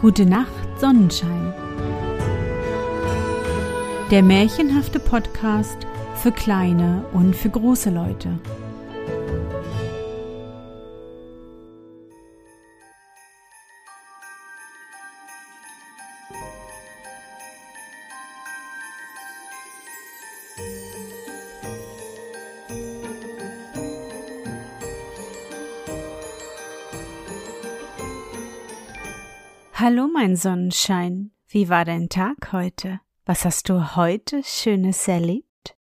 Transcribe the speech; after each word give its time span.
Gute 0.00 0.24
Nacht, 0.24 0.46
Sonnenschein. 0.80 1.52
Der 4.12 4.22
märchenhafte 4.22 5.00
Podcast 5.00 5.76
für 6.14 6.30
kleine 6.30 7.04
und 7.12 7.34
für 7.34 7.50
große 7.50 7.90
Leute. 7.90 8.38
Hallo, 29.90 30.06
mein 30.06 30.36
Sonnenschein. 30.36 31.30
Wie 31.46 31.70
war 31.70 31.86
dein 31.86 32.10
Tag 32.10 32.52
heute? 32.52 33.00
Was 33.24 33.46
hast 33.46 33.70
du 33.70 33.96
heute 33.96 34.42
Schönes 34.44 35.08
erlebt? 35.08 35.78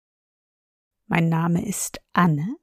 Mein 1.08 1.30
Name 1.30 1.66
ist 1.66 2.02
Anne 2.12 2.58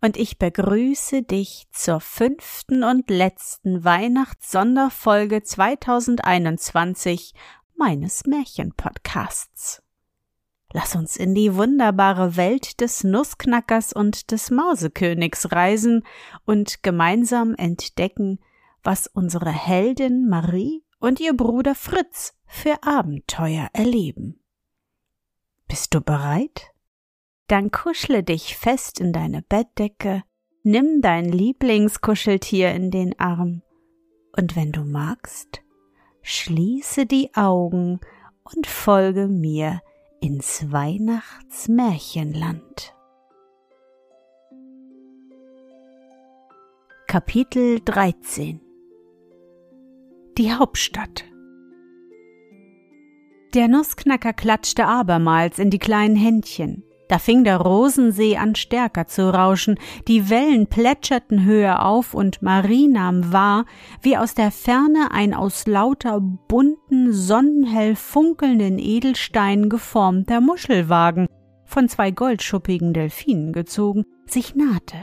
und 0.00 0.16
ich 0.16 0.38
begrüße 0.38 1.24
dich 1.24 1.66
zur 1.72 2.00
fünften 2.00 2.84
und 2.84 3.10
letzten 3.10 3.84
Weihnachtssonderfolge 3.84 5.42
2021 5.42 7.34
meines 7.76 8.24
Märchenpodcasts. 8.24 9.82
Lass 10.72 10.96
uns 10.96 11.18
in 11.18 11.34
die 11.34 11.54
wunderbare 11.54 12.38
Welt 12.38 12.80
des 12.80 13.04
Nussknackers 13.04 13.92
und 13.92 14.30
des 14.30 14.50
Mausekönigs 14.50 15.52
reisen 15.52 16.02
und 16.46 16.82
gemeinsam 16.82 17.54
entdecken, 17.56 18.38
was 18.86 19.06
unsere 19.08 19.50
Heldin 19.50 20.26
Marie 20.28 20.84
und 21.00 21.20
ihr 21.20 21.36
Bruder 21.36 21.74
Fritz 21.74 22.32
für 22.46 22.84
Abenteuer 22.84 23.68
erleben. 23.72 24.40
Bist 25.66 25.92
du 25.92 26.00
bereit? 26.00 26.70
Dann 27.48 27.72
kuschle 27.72 28.22
dich 28.22 28.56
fest 28.56 29.00
in 29.00 29.12
deine 29.12 29.42
Bettdecke, 29.42 30.22
nimm 30.62 31.02
dein 31.02 31.24
Lieblingskuscheltier 31.26 32.72
in 32.72 32.92
den 32.92 33.18
Arm 33.18 33.62
und 34.36 34.54
wenn 34.54 34.70
du 34.72 34.84
magst, 34.84 35.62
schließe 36.22 37.06
die 37.06 37.34
Augen 37.34 37.98
und 38.44 38.66
folge 38.66 39.26
mir 39.26 39.80
ins 40.20 40.70
Weihnachtsmärchenland. 40.70 42.94
Kapitel 47.06 47.80
13 47.84 48.65
die 50.38 50.52
Hauptstadt. 50.52 51.24
Der 53.54 53.68
Nussknacker 53.68 54.32
klatschte 54.32 54.86
abermals 54.86 55.58
in 55.58 55.70
die 55.70 55.78
kleinen 55.78 56.16
Händchen. 56.16 56.82
Da 57.08 57.18
fing 57.18 57.44
der 57.44 57.58
Rosensee 57.58 58.36
an 58.36 58.56
stärker 58.56 59.06
zu 59.06 59.32
rauschen, 59.32 59.78
die 60.08 60.28
Wellen 60.28 60.66
plätscherten 60.66 61.44
höher 61.44 61.86
auf 61.86 62.14
und 62.14 62.42
Marie 62.42 62.88
nahm 62.88 63.32
wahr, 63.32 63.64
wie 64.02 64.16
aus 64.16 64.34
der 64.34 64.50
Ferne 64.50 65.12
ein 65.12 65.32
aus 65.32 65.66
lauter 65.66 66.20
bunten, 66.20 67.12
sonnenhell 67.12 67.94
funkelnden 67.94 68.78
Edelsteinen 68.80 69.68
geformter 69.68 70.40
Muschelwagen, 70.40 71.28
von 71.64 71.88
zwei 71.88 72.10
goldschuppigen 72.10 72.92
Delfinen 72.92 73.52
gezogen, 73.52 74.04
sich 74.26 74.56
nahte. 74.56 74.96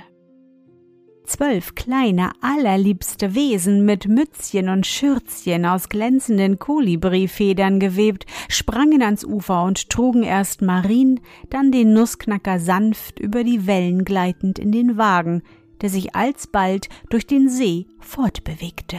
Zwölf 1.26 1.74
kleine, 1.74 2.32
allerliebste 2.42 3.34
Wesen 3.34 3.86
mit 3.86 4.10
Mützchen 4.10 4.68
und 4.68 4.86
Schürzchen 4.86 5.66
aus 5.66 5.88
glänzenden 5.88 6.60
Kolibrifedern 6.60 7.80
gewebt, 7.80 8.26
sprangen 8.50 9.02
ans 9.02 9.24
Ufer 9.24 9.64
und 9.64 9.90
trugen 9.90 10.24
erst 10.24 10.62
Marien, 10.62 11.22
dann 11.50 11.72
den 11.72 11.94
Nussknacker 11.94 12.60
sanft 12.60 13.20
über 13.20 13.46
die 13.46 13.66
Wellen 13.66 14.04
gleitend 14.04 14.60
in 14.60 14.74
den 14.74 14.98
Wagen, 14.98 15.44
der 15.82 15.90
sich 15.90 16.14
alsbald 16.14 16.90
durch 17.10 17.26
den 17.26 17.48
See 17.48 17.88
fortbewegte. 18.00 18.98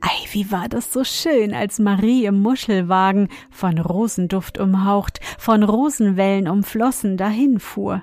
Ei, 0.00 0.26
wie 0.32 0.50
war 0.50 0.68
das 0.68 0.92
so 0.92 1.04
schön, 1.04 1.54
als 1.54 1.78
Marie 1.78 2.24
im 2.24 2.40
Muschelwagen, 2.40 3.28
von 3.50 3.78
Rosenduft 3.78 4.58
umhaucht, 4.58 5.20
von 5.38 5.62
Rosenwellen 5.62 6.48
umflossen, 6.48 7.16
dahinfuhr. 7.16 8.02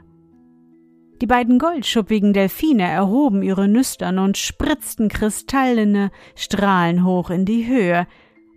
Die 1.21 1.27
beiden 1.27 1.57
goldschuppigen 1.57 2.33
Delfine 2.33 2.83
erhoben 2.83 3.41
ihre 3.41 3.67
Nüstern 3.67 4.19
und 4.19 4.37
spritzten 4.37 5.09
kristallene 5.09 6.11
Strahlen 6.35 7.03
hoch 7.03 7.29
in 7.29 7.45
die 7.45 7.67
Höhe, 7.67 8.07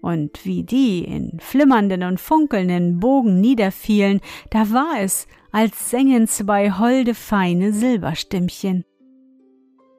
und 0.03 0.45
wie 0.47 0.63
die 0.63 1.05
in 1.05 1.39
flimmernden 1.41 2.03
und 2.03 2.21
funkelnden 2.21 3.01
Bogen 3.01 3.41
niederfielen, 3.41 4.21
da 4.51 4.71
war 4.71 5.01
es, 5.01 5.27
als 5.53 5.91
sängen 5.91 6.27
zwei 6.27 6.71
holde 6.71 7.15
feine 7.15 7.73
Silberstimmchen. 7.73 8.85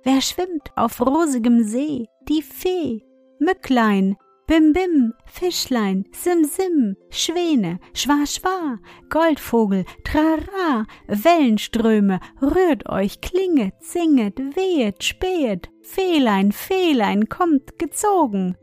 Wer 0.04 0.22
schwimmt 0.22 0.72
auf 0.76 1.00
rosigem 1.02 1.64
See? 1.64 2.08
Die 2.28 2.42
Fee. 2.42 3.04
Mücklein, 3.40 4.18
Bim 4.52 4.74
Bim, 4.74 5.14
Fischlein, 5.24 6.04
Sim 6.12 6.44
Sim, 6.44 6.98
Schwäne, 7.10 7.80
Schwa 7.94 8.26
Schwa, 8.26 8.80
Goldvogel, 9.10 9.86
Trara, 10.04 10.86
Wellenströme, 11.08 12.20
rührt 12.42 12.86
euch, 12.90 13.22
klinget, 13.22 13.76
singet, 13.80 14.38
wehet, 14.58 15.06
spähet, 15.06 15.70
Fehlein, 15.82 16.52
Fehlein, 16.52 17.30
kommt 17.30 17.80
gezogen. 17.80 18.58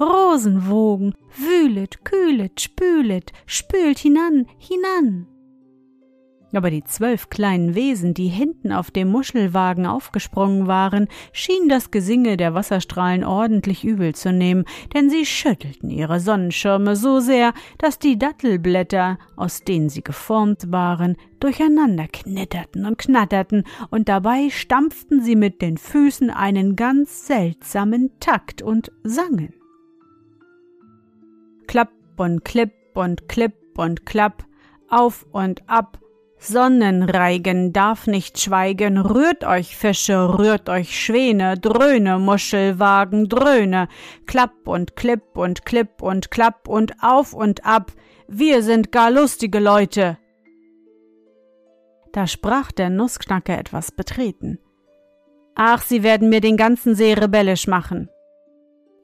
Rosenwogen, 0.00 1.12
wühlet, 1.36 2.02
kühlet, 2.06 2.58
spület, 2.58 3.32
spült 3.44 3.98
hinan, 3.98 4.46
hinan 4.56 5.31
aber 6.56 6.70
die 6.70 6.84
zwölf 6.84 7.30
kleinen 7.30 7.74
Wesen, 7.74 8.14
die 8.14 8.28
hinten 8.28 8.72
auf 8.72 8.90
dem 8.90 9.08
Muschelwagen 9.08 9.86
aufgesprungen 9.86 10.66
waren, 10.66 11.08
schienen 11.32 11.68
das 11.68 11.90
Gesinge 11.90 12.36
der 12.36 12.54
Wasserstrahlen 12.54 13.24
ordentlich 13.24 13.84
übel 13.84 14.14
zu 14.14 14.32
nehmen, 14.32 14.64
denn 14.94 15.10
sie 15.10 15.26
schüttelten 15.26 15.90
ihre 15.90 16.20
Sonnenschirme 16.20 16.96
so 16.96 17.20
sehr, 17.20 17.54
dass 17.78 17.98
die 17.98 18.18
Dattelblätter, 18.18 19.18
aus 19.36 19.64
denen 19.64 19.88
sie 19.88 20.02
geformt 20.02 20.70
waren, 20.70 21.16
durcheinander 21.40 22.06
knitterten 22.08 22.86
und 22.86 22.98
knatterten, 22.98 23.64
und 23.90 24.08
dabei 24.08 24.50
stampften 24.50 25.22
sie 25.22 25.36
mit 25.36 25.60
den 25.62 25.76
Füßen 25.76 26.30
einen 26.30 26.76
ganz 26.76 27.26
seltsamen 27.26 28.10
Takt 28.20 28.62
und 28.62 28.92
sangen. 29.02 29.54
Klapp 31.66 31.90
und 32.16 32.44
klipp 32.44 32.72
und 32.94 33.28
klipp 33.28 33.54
und 33.76 34.06
klapp, 34.06 34.44
auf 34.88 35.26
und 35.32 35.68
ab, 35.68 35.98
Sonnenreigen 36.44 37.72
darf 37.72 38.08
nicht 38.08 38.40
schweigen, 38.40 38.98
rührt 38.98 39.44
euch 39.44 39.76
Fische, 39.76 40.38
rührt 40.38 40.68
euch 40.68 41.00
Schwäne, 41.00 41.56
dröhne 41.56 42.18
Muschelwagen, 42.18 43.28
dröhne, 43.28 43.86
klapp 44.26 44.66
und 44.66 44.96
klipp 44.96 45.36
und 45.36 45.64
klipp 45.64 46.02
und 46.02 46.32
klapp 46.32 46.66
und 46.66 46.94
auf 47.00 47.32
und 47.32 47.64
ab, 47.64 47.92
wir 48.26 48.64
sind 48.64 48.90
gar 48.90 49.12
lustige 49.12 49.60
Leute. 49.60 50.18
Da 52.12 52.26
sprach 52.26 52.72
der 52.72 52.90
Nussknacker 52.90 53.56
etwas 53.56 53.92
betreten. 53.92 54.58
Ach, 55.54 55.82
sie 55.82 56.02
werden 56.02 56.28
mir 56.28 56.40
den 56.40 56.56
ganzen 56.56 56.96
See 56.96 57.12
rebellisch 57.12 57.68
machen. 57.68 58.08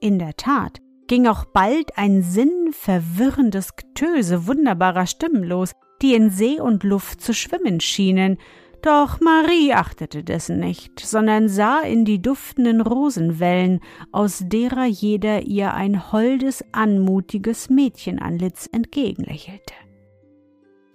In 0.01 0.19
der 0.19 0.35
Tat 0.35 0.81
ging 1.07 1.29
auch 1.29 1.45
bald 1.45 1.97
ein 1.97 2.23
sinnverwirrendes 2.23 3.77
Getöse 3.77 4.49
wunderbarer 4.49 5.07
Stimmen 5.07 5.45
los, 5.45 5.73
die 6.03 6.15
in 6.15 6.31
See 6.31 6.61
und 6.61 6.85
Luft 6.85 7.21
zu 7.21 7.35
schwimmen 7.35 7.81
schienen, 7.81 8.39
doch 8.83 9.21
Marie 9.21 9.73
achtete 9.73 10.23
dessen 10.23 10.61
nicht, 10.61 11.01
sondern 11.01 11.49
sah 11.49 11.81
in 11.81 12.05
die 12.05 12.23
duftenden 12.23 12.81
Rosenwellen, 12.81 13.81
aus 14.13 14.43
derer 14.45 14.85
jeder 14.85 15.43
ihr 15.43 15.75
ein 15.75 16.13
holdes, 16.13 16.65
anmutiges 16.71 17.71
Mädchenantlitz 17.71 18.69
entgegenlächelte. 18.71 19.75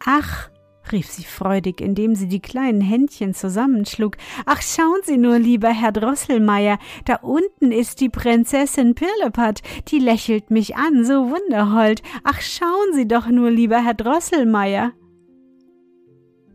Ach, 0.05 0.49
rief 0.91 1.09
sie 1.09 1.23
freudig, 1.23 1.81
indem 1.81 2.15
sie 2.15 2.27
die 2.27 2.41
kleinen 2.41 2.81
Händchen 2.81 3.33
zusammenschlug. 3.33 4.17
Ach, 4.45 4.61
schauen 4.61 5.01
Sie 5.03 5.17
nur, 5.17 5.39
lieber 5.39 5.69
Herr 5.69 5.91
Drosselmeier, 5.91 6.77
da 7.05 7.15
unten 7.15 7.71
ist 7.71 8.01
die 8.01 8.09
Prinzessin 8.09 8.95
Pirlipat, 8.95 9.61
die 9.89 9.99
lächelt 9.99 10.51
mich 10.51 10.75
an, 10.75 11.05
so 11.05 11.29
wunderhold. 11.29 12.01
Ach, 12.23 12.41
schauen 12.41 12.93
Sie 12.93 13.07
doch 13.07 13.27
nur, 13.27 13.49
lieber 13.49 13.83
Herr 13.83 13.93
Drosselmeier. 13.93 14.91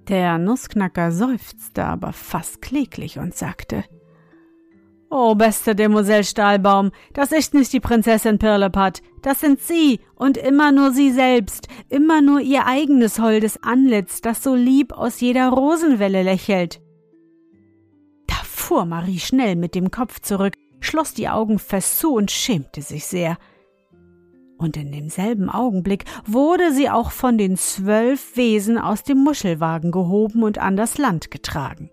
Der 0.08 0.38
Nussknacker 0.38 1.12
seufzte 1.12 1.84
aber 1.84 2.14
fast 2.14 2.62
kläglich 2.62 3.18
und 3.18 3.34
sagte, 3.34 3.84
Oh, 5.10 5.34
beste 5.34 5.74
Demoiselle 5.74 6.22
Stahlbaum, 6.24 6.90
das 7.14 7.32
ist 7.32 7.54
nicht 7.54 7.72
die 7.72 7.80
Prinzessin 7.80 8.38
Pirlipat, 8.38 9.00
das 9.22 9.40
sind 9.40 9.58
Sie 9.58 10.00
und 10.14 10.36
immer 10.36 10.70
nur 10.70 10.92
Sie 10.92 11.10
selbst, 11.12 11.66
immer 11.88 12.20
nur 12.20 12.40
Ihr 12.40 12.66
eigenes 12.66 13.18
holdes 13.18 13.62
Antlitz, 13.62 14.20
das 14.20 14.42
so 14.42 14.54
lieb 14.54 14.92
aus 14.92 15.20
jeder 15.20 15.48
Rosenwelle 15.48 16.22
lächelt. 16.22 16.82
Da 18.26 18.34
fuhr 18.44 18.84
Marie 18.84 19.18
schnell 19.18 19.56
mit 19.56 19.74
dem 19.74 19.90
Kopf 19.90 20.20
zurück, 20.20 20.52
schloss 20.80 21.14
die 21.14 21.30
Augen 21.30 21.58
fest 21.58 21.98
zu 21.98 22.12
und 22.12 22.30
schämte 22.30 22.82
sich 22.82 23.06
sehr. 23.06 23.38
Und 24.58 24.76
in 24.76 24.92
demselben 24.92 25.48
Augenblick 25.48 26.04
wurde 26.26 26.72
sie 26.72 26.90
auch 26.90 27.12
von 27.12 27.38
den 27.38 27.56
zwölf 27.56 28.36
Wesen 28.36 28.76
aus 28.76 29.04
dem 29.04 29.24
Muschelwagen 29.24 29.90
gehoben 29.90 30.42
und 30.42 30.58
an 30.58 30.76
das 30.76 30.98
Land 30.98 31.30
getragen. 31.30 31.90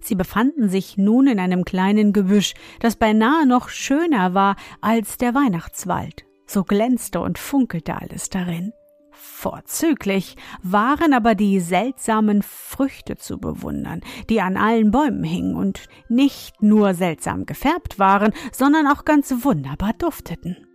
Sie 0.00 0.14
befanden 0.14 0.68
sich 0.68 0.96
nun 0.96 1.26
in 1.26 1.38
einem 1.38 1.64
kleinen 1.64 2.12
Gebüsch, 2.12 2.54
das 2.80 2.96
beinahe 2.96 3.46
noch 3.46 3.68
schöner 3.68 4.34
war 4.34 4.56
als 4.80 5.18
der 5.18 5.34
Weihnachtswald, 5.34 6.24
so 6.46 6.64
glänzte 6.64 7.20
und 7.20 7.38
funkelte 7.38 8.00
alles 8.00 8.30
darin. 8.30 8.72
Vorzüglich 9.12 10.36
waren 10.62 11.12
aber 11.12 11.34
die 11.34 11.60
seltsamen 11.60 12.42
Früchte 12.42 13.16
zu 13.16 13.38
bewundern, 13.38 14.00
die 14.30 14.40
an 14.40 14.56
allen 14.56 14.90
Bäumen 14.90 15.24
hingen 15.24 15.56
und 15.56 15.86
nicht 16.08 16.62
nur 16.62 16.94
seltsam 16.94 17.44
gefärbt 17.44 17.98
waren, 17.98 18.32
sondern 18.52 18.86
auch 18.86 19.04
ganz 19.04 19.44
wunderbar 19.44 19.92
dufteten. 19.92 20.66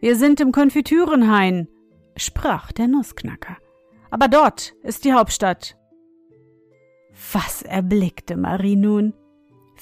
Wir 0.00 0.16
sind 0.16 0.40
im 0.40 0.52
Konfitürenhain, 0.52 1.68
sprach 2.16 2.72
der 2.72 2.88
Nussknacker. 2.88 3.56
Aber 4.10 4.28
dort 4.28 4.74
ist 4.82 5.04
die 5.04 5.14
Hauptstadt. 5.14 5.78
Was 7.32 7.62
erblickte 7.62 8.36
Marie 8.36 8.76
nun? 8.76 9.14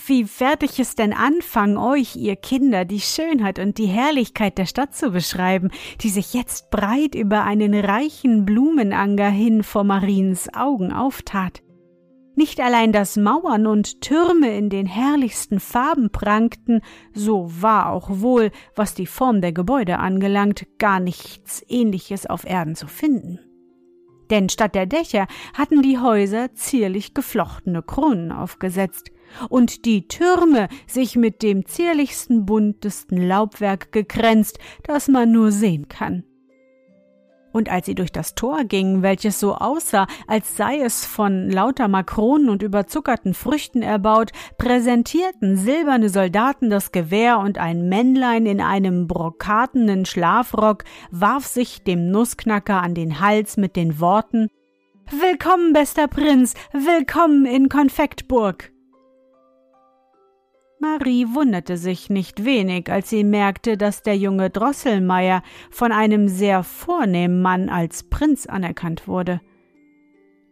Wie 0.06 0.26
werde 0.38 0.66
ich 0.66 0.78
es 0.80 0.94
denn 0.94 1.12
anfangen, 1.12 1.76
euch, 1.76 2.16
ihr 2.16 2.36
Kinder, 2.36 2.84
die 2.84 3.00
Schönheit 3.00 3.58
und 3.58 3.76
die 3.76 3.86
Herrlichkeit 3.86 4.56
der 4.56 4.66
Stadt 4.66 4.94
zu 4.94 5.10
beschreiben, 5.10 5.70
die 6.00 6.08
sich 6.08 6.32
jetzt 6.32 6.70
breit 6.70 7.14
über 7.14 7.44
einen 7.44 7.74
reichen 7.74 8.44
Blumenanger 8.44 9.28
hin 9.28 9.62
vor 9.62 9.84
Mariens 9.84 10.48
Augen 10.54 10.92
auftat? 10.92 11.62
Nicht 12.36 12.60
allein 12.60 12.92
dass 12.92 13.16
Mauern 13.16 13.66
und 13.66 14.00
Türme 14.00 14.56
in 14.56 14.70
den 14.70 14.86
herrlichsten 14.86 15.60
Farben 15.60 16.10
prangten, 16.10 16.80
so 17.12 17.50
war 17.60 17.90
auch 17.90 18.08
wohl, 18.10 18.50
was 18.74 18.94
die 18.94 19.06
Form 19.06 19.42
der 19.42 19.52
Gebäude 19.52 19.98
angelangt, 19.98 20.66
gar 20.78 21.00
nichts 21.00 21.62
ähnliches 21.68 22.26
auf 22.26 22.46
Erden 22.46 22.76
zu 22.76 22.86
finden. 22.86 23.40
Denn 24.30 24.48
statt 24.48 24.74
der 24.74 24.86
Dächer 24.86 25.26
hatten 25.54 25.82
die 25.82 25.98
Häuser 25.98 26.54
zierlich 26.54 27.14
geflochtene 27.14 27.82
Kronen 27.82 28.32
aufgesetzt, 28.32 29.10
und 29.48 29.84
die 29.84 30.08
Türme 30.08 30.68
sich 30.86 31.16
mit 31.16 31.42
dem 31.42 31.64
zierlichsten 31.64 32.46
buntesten 32.46 33.28
Laubwerk 33.28 33.92
gekränzt, 33.92 34.58
das 34.82 35.08
man 35.08 35.30
nur 35.30 35.52
sehen 35.52 35.88
kann. 35.88 36.24
Und 37.52 37.70
als 37.70 37.86
sie 37.86 37.94
durch 37.94 38.12
das 38.12 38.34
Tor 38.34 38.64
gingen, 38.64 39.02
welches 39.02 39.40
so 39.40 39.54
aussah, 39.54 40.06
als 40.26 40.56
sei 40.56 40.80
es 40.80 41.04
von 41.04 41.50
lauter 41.50 41.88
Makronen 41.88 42.48
und 42.48 42.62
überzuckerten 42.62 43.34
Früchten 43.34 43.82
erbaut, 43.82 44.30
präsentierten 44.58 45.56
silberne 45.56 46.08
Soldaten 46.08 46.70
das 46.70 46.92
Gewehr 46.92 47.38
und 47.38 47.58
ein 47.58 47.88
Männlein 47.88 48.46
in 48.46 48.60
einem 48.60 49.06
brokatenen 49.06 50.06
Schlafrock 50.06 50.84
warf 51.10 51.46
sich 51.46 51.82
dem 51.82 52.10
Nussknacker 52.10 52.82
an 52.82 52.94
den 52.94 53.20
Hals 53.20 53.56
mit 53.56 53.76
den 53.76 54.00
Worten 54.00 54.48
Willkommen, 55.12 55.72
bester 55.72 56.06
Prinz, 56.06 56.54
willkommen 56.72 57.44
in 57.44 57.68
Konfektburg. 57.68 58.70
Marie 60.82 61.26
wunderte 61.34 61.76
sich 61.76 62.08
nicht 62.08 62.46
wenig, 62.46 62.90
als 62.90 63.10
sie 63.10 63.22
merkte, 63.22 63.76
dass 63.76 64.02
der 64.02 64.16
junge 64.16 64.48
Drosselmeier 64.48 65.42
von 65.70 65.92
einem 65.92 66.26
sehr 66.26 66.62
vornehmen 66.62 67.42
Mann 67.42 67.68
als 67.68 68.04
Prinz 68.04 68.46
anerkannt 68.46 69.06
wurde. 69.06 69.42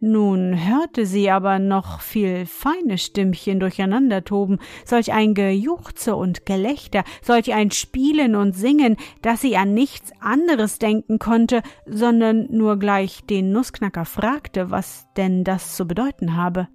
Nun 0.01 0.55
hörte 0.55 1.07
sie 1.07 1.31
aber 1.31 1.59
noch 1.59 2.03
viel 2.03 2.45
feine 2.45 2.99
Stimmchen 2.99 3.59
durcheinandertoben, 3.59 4.59
solch 4.85 5.15
ein 5.15 5.33
Gejuchze 5.33 6.15
und 6.15 6.45
Gelächter, 6.45 7.05
solch 7.23 7.55
ein 7.55 7.71
Spielen 7.71 8.37
und 8.37 8.53
Singen, 8.53 8.97
dass 9.23 9.41
sie 9.41 9.57
an 9.57 9.73
nichts 9.73 10.13
anderes 10.21 10.79
denken 10.79 11.19
konnte, 11.19 11.63
sondern 11.87 12.49
nur 12.51 12.79
gleich 12.79 13.25
den 13.25 13.51
Nussknacker 13.51 14.05
fragte, 14.05 14.71
was 14.71 15.07
denn 15.17 15.43
das 15.43 15.75
zu 15.75 15.89
bedeuten 15.89 16.37
habe. 16.37 16.69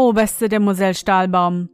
Oh, 0.00 0.12
beste 0.12 0.48
Demoiselle 0.48 0.94
Stahlbaum, 0.94 1.70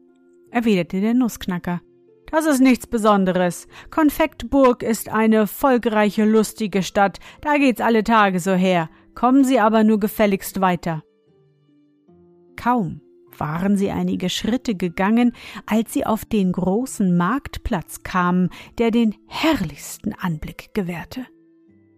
erwiderte 0.51 0.99
der 1.03 1.13
Nussknacker. 1.13 1.83
Das 2.31 2.47
ist 2.47 2.59
nichts 2.59 2.87
Besonderes. 2.87 3.69
Konfektburg 3.91 4.83
ist 4.83 5.11
eine 5.11 5.47
volkreiche, 5.47 6.25
lustige 6.25 6.83
Stadt, 6.83 7.19
da 7.43 7.59
geht's 7.59 7.83
alle 7.83 8.03
Tage 8.03 8.41
so 8.41 8.53
her. 8.53 8.89
Kommen 9.15 9.45
Sie 9.45 9.61
aber 9.61 9.85
nur 9.85 10.01
gefälligst 10.01 10.63
weiter. 10.63 11.03
Kaum 12.57 13.03
waren 13.37 13.77
sie 13.77 13.91
einige 13.91 14.31
Schritte 14.31 14.75
gegangen, 14.75 15.33
als 15.67 15.93
sie 15.93 16.07
auf 16.07 16.25
den 16.25 16.53
großen 16.53 17.15
Marktplatz 17.15 18.05
kamen, 18.05 18.49
der 18.79 18.91
den 18.91 19.17
herrlichsten 19.27 20.15
Anblick 20.15 20.71
gewährte. 20.73 21.27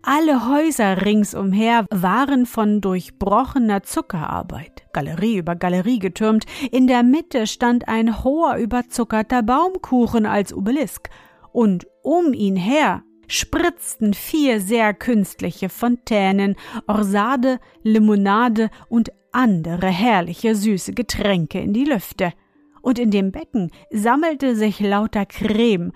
Alle 0.09 0.49
Häuser 0.49 1.05
ringsumher 1.05 1.85
waren 1.91 2.47
von 2.47 2.81
durchbrochener 2.81 3.83
Zuckerarbeit, 3.83 4.85
Galerie 4.93 5.39
über 5.39 5.57
Galerie 5.57 5.99
getürmt, 5.99 6.45
in 6.71 6.87
der 6.87 7.03
Mitte 7.03 7.49
stand 7.49 7.89
ein 7.89 8.23
hoher 8.23 8.55
überzuckerter 8.59 9.43
Baumkuchen 9.43 10.25
als 10.25 10.55
Obelisk, 10.55 11.11
und 11.51 11.89
um 12.05 12.33
ihn 12.35 12.55
her 12.55 13.03
spritzten 13.27 14.15
vier 14.15 14.61
sehr 14.61 14.95
künstliche 14.95 15.69
Fontänen, 15.69 16.55
Orsade, 16.87 17.59
Limonade 17.83 18.71
und 18.89 19.11
andere 19.33 19.89
herrliche 19.89 20.55
süße 20.55 20.93
Getränke 20.93 21.59
in 21.59 21.73
die 21.73 21.85
Lüfte. 21.85 22.33
Und 22.81 23.01
in 23.01 23.11
dem 23.11 23.33
Becken 23.33 23.73
sammelte 23.91 24.55
sich 24.55 24.79
lauter 24.79 25.27
Creme, 25.27 25.91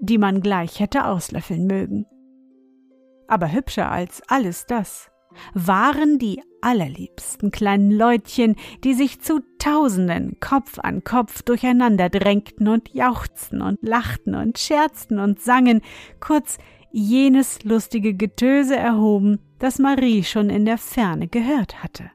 die 0.00 0.18
man 0.18 0.40
gleich 0.40 0.80
hätte 0.80 1.04
auslöffeln 1.04 1.68
mögen 1.68 2.06
aber 3.32 3.50
hübscher 3.50 3.90
als 3.90 4.22
alles 4.28 4.66
das 4.66 5.10
waren 5.54 6.18
die 6.18 6.42
allerliebsten 6.60 7.50
kleinen 7.50 7.90
Leutchen, 7.90 8.56
die 8.84 8.92
sich 8.92 9.22
zu 9.22 9.40
Tausenden 9.58 10.38
Kopf 10.38 10.78
an 10.78 11.02
Kopf 11.02 11.42
durcheinander 11.42 12.10
drängten 12.10 12.68
und 12.68 12.92
jauchzten 12.92 13.62
und 13.62 13.82
lachten 13.82 14.34
und 14.34 14.58
scherzten 14.58 15.18
und 15.18 15.40
sangen, 15.40 15.80
kurz 16.20 16.58
jenes 16.90 17.64
lustige 17.64 18.12
Getöse 18.12 18.76
erhoben, 18.76 19.38
das 19.58 19.78
Marie 19.78 20.24
schon 20.24 20.50
in 20.50 20.66
der 20.66 20.76
Ferne 20.76 21.28
gehört 21.28 21.82
hatte. 21.82 22.10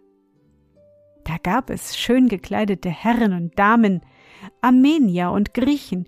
Da 1.24 1.38
gab 1.42 1.72
es 1.72 1.98
schön 1.98 2.28
gekleidete 2.28 2.90
Herren 2.90 3.34
und 3.34 3.58
Damen, 3.58 4.02
Armenier 4.62 5.32
und 5.32 5.56
Griechen, 5.56 6.08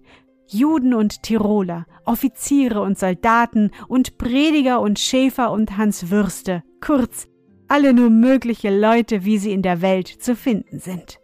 Juden 0.52 0.94
und 0.94 1.24
Tiroler, 1.24 1.86
Offiziere 2.06 2.82
und 2.82 2.98
Soldaten 2.98 3.72
und 3.88 4.18
Prediger 4.18 4.82
und 4.82 5.00
Schäfer 5.00 5.52
und 5.52 5.78
Hanswürste, 5.78 6.64
kurz 6.82 7.28
alle 7.68 7.94
nur 7.94 8.10
mögliche 8.10 8.76
Leute, 8.76 9.26
wie 9.26 9.38
sie 9.38 9.52
in 9.52 9.62
der 9.62 9.82
Welt 9.82 10.08
zu 10.08 10.36
finden 10.36 10.80
sind. 10.80 11.20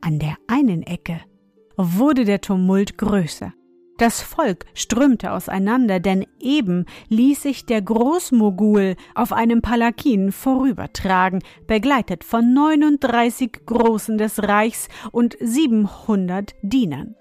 An 0.00 0.18
der 0.18 0.36
einen 0.48 0.82
Ecke 0.82 1.20
wurde 1.76 2.24
der 2.24 2.40
Tumult 2.40 2.98
größer. 2.98 3.52
Das 3.98 4.22
Volk 4.22 4.64
strömte 4.74 5.32
auseinander, 5.32 5.98
denn 5.98 6.24
eben 6.38 6.84
ließ 7.08 7.42
sich 7.42 7.66
der 7.66 7.82
Großmogul 7.82 8.94
auf 9.16 9.32
einem 9.32 9.60
Palakin 9.60 10.30
vorübertragen, 10.30 11.42
begleitet 11.66 12.22
von 12.22 12.52
39 12.52 13.66
Großen 13.66 14.16
des 14.16 14.42
Reichs 14.42 14.88
und 15.10 15.36
700 15.40 16.54
Dienern. 16.62 17.16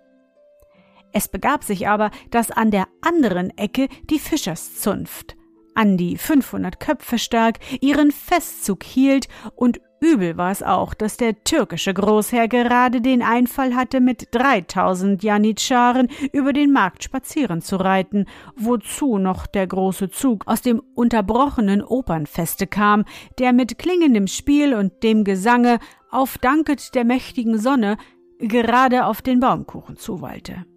Es 1.18 1.28
begab 1.28 1.64
sich 1.64 1.88
aber, 1.88 2.12
dass 2.30 2.52
an 2.52 2.70
der 2.70 2.88
anderen 3.02 3.50
Ecke 3.58 3.88
die 4.08 4.20
Fischerszunft, 4.20 5.36
an 5.74 5.98
die 5.98 6.16
500 6.16 6.80
Köpfe 6.80 7.18
stark, 7.18 7.58
ihren 7.82 8.12
Festzug 8.12 8.84
hielt 8.84 9.28
und 9.56 9.82
übel 10.00 10.38
war 10.38 10.52
es 10.52 10.62
auch, 10.62 10.94
dass 10.94 11.18
der 11.18 11.44
türkische 11.44 11.92
Großherr 11.96 12.48
gerade 12.48 13.02
den 13.02 13.24
Einfall 13.24 13.74
hatte, 13.74 14.00
mit 14.00 14.28
3000 14.30 15.24
Janitscharen 15.24 16.08
über 16.34 16.54
den 16.54 16.72
Markt 16.72 17.04
spazieren 17.04 17.64
zu 17.64 17.78
reiten, 17.78 18.28
wozu 18.56 19.18
noch 19.18 19.48
der 19.48 19.66
große 19.66 20.12
Zug 20.12 20.44
aus 20.46 20.62
dem 20.62 20.84
unterbrochenen 20.94 21.82
Opernfeste 21.82 22.68
kam, 22.68 23.06
der 23.40 23.54
mit 23.54 23.80
klingendem 23.80 24.28
Spiel 24.28 24.76
und 24.76 25.02
dem 25.02 25.24
Gesange 25.24 25.80
auf 26.12 26.38
Danket 26.38 26.94
der 26.94 27.06
mächtigen 27.06 27.58
Sonne 27.58 27.98
gerade 28.38 29.08
auf 29.08 29.24
den 29.24 29.40
Baumkuchen 29.40 29.98
zuwallte. 29.98 30.68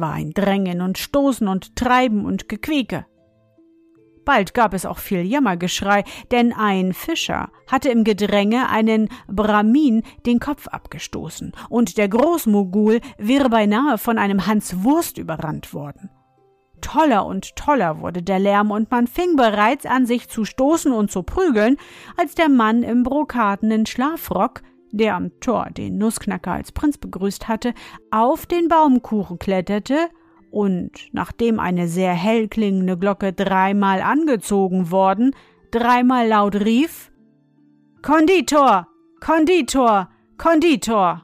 War 0.00 0.12
ein 0.12 0.32
Drängen 0.32 0.80
und 0.80 0.98
Stoßen 0.98 1.48
und 1.48 1.76
Treiben 1.76 2.24
und 2.24 2.48
Gequieke. 2.48 3.06
Bald 4.24 4.54
gab 4.54 4.72
es 4.72 4.86
auch 4.86 4.98
viel 4.98 5.20
Jammergeschrei, 5.20 6.04
denn 6.30 6.52
ein 6.52 6.94
Fischer 6.94 7.50
hatte 7.70 7.90
im 7.90 8.04
Gedränge 8.04 8.68
einen 8.70 9.08
Brahmin 9.28 10.02
den 10.24 10.40
Kopf 10.40 10.66
abgestoßen, 10.68 11.52
und 11.68 11.98
der 11.98 12.08
Großmogul 12.08 13.00
wäre 13.18 13.50
beinahe 13.50 13.98
von 13.98 14.18
einem 14.18 14.46
Hans 14.46 14.82
Wurst 14.82 15.18
überrannt 15.18 15.74
worden. 15.74 16.10
Toller 16.80 17.24
und 17.24 17.56
toller 17.56 18.00
wurde 18.00 18.22
der 18.22 18.38
Lärm, 18.38 18.70
und 18.70 18.90
man 18.90 19.06
fing 19.06 19.36
bereits 19.36 19.86
an, 19.86 20.06
sich 20.06 20.28
zu 20.28 20.44
stoßen 20.44 20.92
und 20.92 21.10
zu 21.10 21.22
prügeln, 21.22 21.76
als 22.16 22.34
der 22.34 22.48
Mann 22.48 22.82
im 22.82 23.02
brokatenen 23.02 23.86
Schlafrock 23.86 24.62
der 24.96 25.16
am 25.16 25.38
Tor 25.40 25.68
den 25.76 25.98
Nussknacker 25.98 26.52
als 26.52 26.72
Prinz 26.72 26.98
begrüßt 26.98 27.48
hatte, 27.48 27.74
auf 28.10 28.46
den 28.46 28.68
Baumkuchen 28.68 29.38
kletterte 29.38 30.08
und, 30.50 30.90
nachdem 31.12 31.58
eine 31.58 31.88
sehr 31.88 32.12
hell 32.12 32.48
klingende 32.48 32.96
Glocke 32.96 33.32
dreimal 33.32 34.00
angezogen 34.00 34.90
worden, 34.90 35.34
dreimal 35.70 36.28
laut 36.28 36.54
rief 36.56 37.10
Konditor. 38.02 38.86
Konditor. 39.20 40.10
Konditor. 40.36 41.22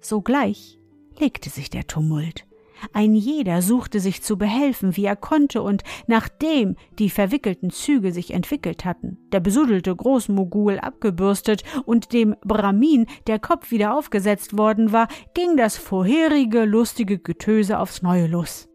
Sogleich 0.00 0.80
legte 1.18 1.48
sich 1.48 1.70
der 1.70 1.86
Tumult. 1.86 2.47
Ein 2.92 3.14
jeder 3.14 3.62
suchte 3.62 4.00
sich 4.00 4.22
zu 4.22 4.36
behelfen, 4.36 4.96
wie 4.96 5.04
er 5.04 5.16
konnte, 5.16 5.62
und 5.62 5.82
nachdem 6.06 6.76
die 6.98 7.10
verwickelten 7.10 7.70
Züge 7.70 8.12
sich 8.12 8.32
entwickelt 8.32 8.84
hatten, 8.84 9.18
der 9.32 9.40
besudelte 9.40 9.94
Großmogul 9.94 10.78
abgebürstet 10.78 11.62
und 11.84 12.12
dem 12.12 12.36
Brahmin 12.42 13.06
der 13.26 13.38
Kopf 13.38 13.70
wieder 13.70 13.94
aufgesetzt 13.94 14.56
worden 14.56 14.92
war, 14.92 15.08
ging 15.34 15.56
das 15.56 15.76
vorherige 15.76 16.64
lustige 16.64 17.18
Getöse 17.18 17.78
aufs 17.78 18.02
Neue 18.02 18.26
los. 18.26 18.68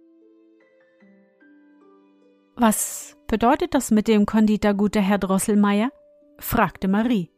Was 2.55 3.17
bedeutet 3.27 3.73
das 3.73 3.89
mit 3.89 4.07
dem 4.07 4.25
Konditor, 4.25 4.73
guter 4.73 5.01
Herr 5.01 5.17
Drosselmeier? 5.17 5.89
fragte 6.39 6.87
Marie. 6.87 7.31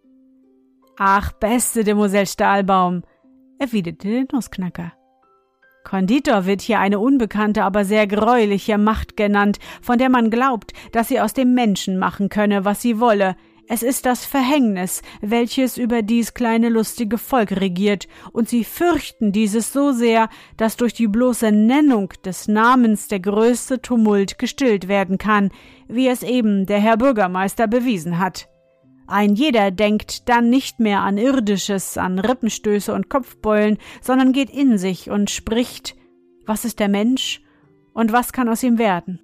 Ach, 0.97 1.31
beste 1.33 1.83
Demoiselle 1.83 2.25
Stahlbaum, 2.25 3.03
erwiderte 3.59 4.09
der 4.09 4.25
Nussknacker. 4.31 4.93
Konditor 5.85 6.45
wird 6.45 6.61
hier 6.61 6.79
eine 6.79 6.99
unbekannte, 6.99 7.63
aber 7.63 7.85
sehr 7.85 8.07
greuliche 8.07 8.77
Macht 8.77 9.15
genannt, 9.15 9.59
von 9.81 9.97
der 9.97 10.09
man 10.09 10.29
glaubt, 10.29 10.73
dass 10.91 11.07
sie 11.07 11.21
aus 11.21 11.33
dem 11.33 11.53
Menschen 11.53 11.97
machen 11.97 12.27
könne, 12.27 12.65
was 12.65 12.81
sie 12.81 12.99
wolle. 12.99 13.37
Es 13.67 13.81
ist 13.81 14.05
das 14.05 14.25
Verhängnis, 14.25 15.01
welches 15.21 15.77
über 15.77 16.01
dies 16.01 16.33
kleine 16.33 16.69
lustige 16.69 17.17
Volk 17.17 17.51
regiert, 17.53 18.07
und 18.31 18.49
sie 18.49 18.63
fürchten 18.63 19.31
dieses 19.31 19.73
so 19.73 19.91
sehr, 19.91 20.29
dass 20.57 20.75
durch 20.75 20.93
die 20.93 21.07
bloße 21.07 21.51
Nennung 21.51 22.09
des 22.23 22.47
Namens 22.47 23.07
der 23.07 23.21
größte 23.21 23.81
Tumult 23.81 24.37
gestillt 24.37 24.87
werden 24.87 25.17
kann, 25.17 25.49
wie 25.87 26.07
es 26.07 26.21
eben 26.21 26.65
der 26.65 26.79
Herr 26.79 26.97
Bürgermeister 26.97 27.67
bewiesen 27.67 28.19
hat. 28.19 28.49
Ein 29.07 29.35
jeder 29.35 29.71
denkt 29.71 30.27
dann 30.29 30.49
nicht 30.49 30.79
mehr 30.79 31.01
an 31.01 31.17
Irdisches, 31.17 31.97
an 31.97 32.17
Rippenstöße 32.17 32.93
und 32.93 33.09
Kopfbeulen, 33.09 33.77
sondern 34.01 34.33
geht 34.33 34.49
in 34.49 34.77
sich 34.77 35.09
und 35.09 35.29
spricht, 35.29 35.95
was 36.45 36.65
ist 36.65 36.79
der 36.79 36.89
Mensch 36.89 37.41
und 37.93 38.11
was 38.11 38.33
kann 38.33 38.49
aus 38.49 38.63
ihm 38.63 38.77
werden? 38.77 39.19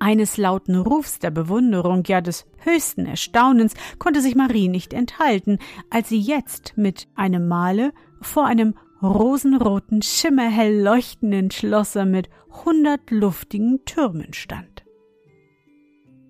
Eines 0.00 0.36
lauten 0.36 0.76
Rufs 0.76 1.18
der 1.18 1.30
Bewunderung, 1.30 2.04
ja 2.06 2.20
des 2.20 2.46
höchsten 2.58 3.06
Erstaunens, 3.06 3.74
konnte 3.98 4.20
sich 4.20 4.36
Marie 4.36 4.68
nicht 4.68 4.92
enthalten, 4.92 5.58
als 5.90 6.08
sie 6.08 6.20
jetzt 6.20 6.74
mit 6.76 7.08
einem 7.16 7.48
Male 7.48 7.92
vor 8.20 8.46
einem 8.46 8.74
rosenroten, 9.02 10.02
schimmerhell 10.02 10.80
leuchtenden 10.80 11.50
Schlosse 11.50 12.04
mit 12.04 12.28
hundert 12.64 13.10
luftigen 13.10 13.84
Türmen 13.84 14.32
stand. 14.34 14.84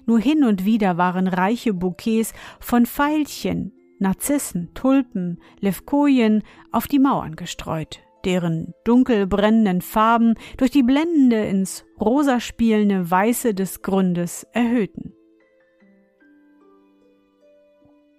Nur 0.08 0.20
hin 0.20 0.42
und 0.42 0.64
wieder 0.64 0.96
waren 0.96 1.28
reiche 1.28 1.74
Bouquets 1.74 2.32
von 2.60 2.86
Veilchen, 2.86 3.74
Narzissen, 3.98 4.72
Tulpen, 4.72 5.38
Levkojen 5.60 6.44
auf 6.72 6.86
die 6.86 6.98
Mauern 6.98 7.36
gestreut, 7.36 8.00
deren 8.24 8.72
dunkel 8.84 9.26
brennenden 9.26 9.82
Farben 9.82 10.36
durch 10.56 10.70
die 10.70 10.82
blendende 10.82 11.44
ins 11.44 11.84
rosa 12.00 12.40
spielende 12.40 13.10
Weiße 13.10 13.52
des 13.52 13.82
Grundes 13.82 14.46
erhöhten. 14.54 15.12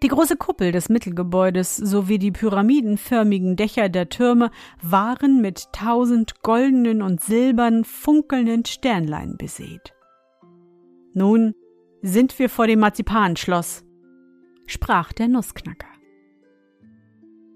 Die 0.04 0.10
große 0.10 0.38
Kuppel 0.38 0.72
des 0.72 0.90
Mittelgebäudes 0.90 1.76
sowie 1.76 2.20
die 2.20 2.32
pyramidenförmigen 2.32 3.56
Dächer 3.56 3.90
der 3.90 4.10
Türme 4.10 4.52
waren 4.84 5.42
mit 5.42 5.74
tausend 5.74 6.44
goldenen 6.44 7.02
und 7.02 7.20
silbernen 7.20 7.84
funkelnden 7.84 8.64
Sternlein 8.66 9.38
besät. 9.38 9.96
Nun 11.16 11.56
sind 12.02 12.38
wir 12.40 12.50
vor 12.50 12.68
dem 12.68 12.80
Marzipanschloss, 12.80 13.84
sprach 14.66 15.14
der 15.14 15.28
Nussknacker. 15.28 15.88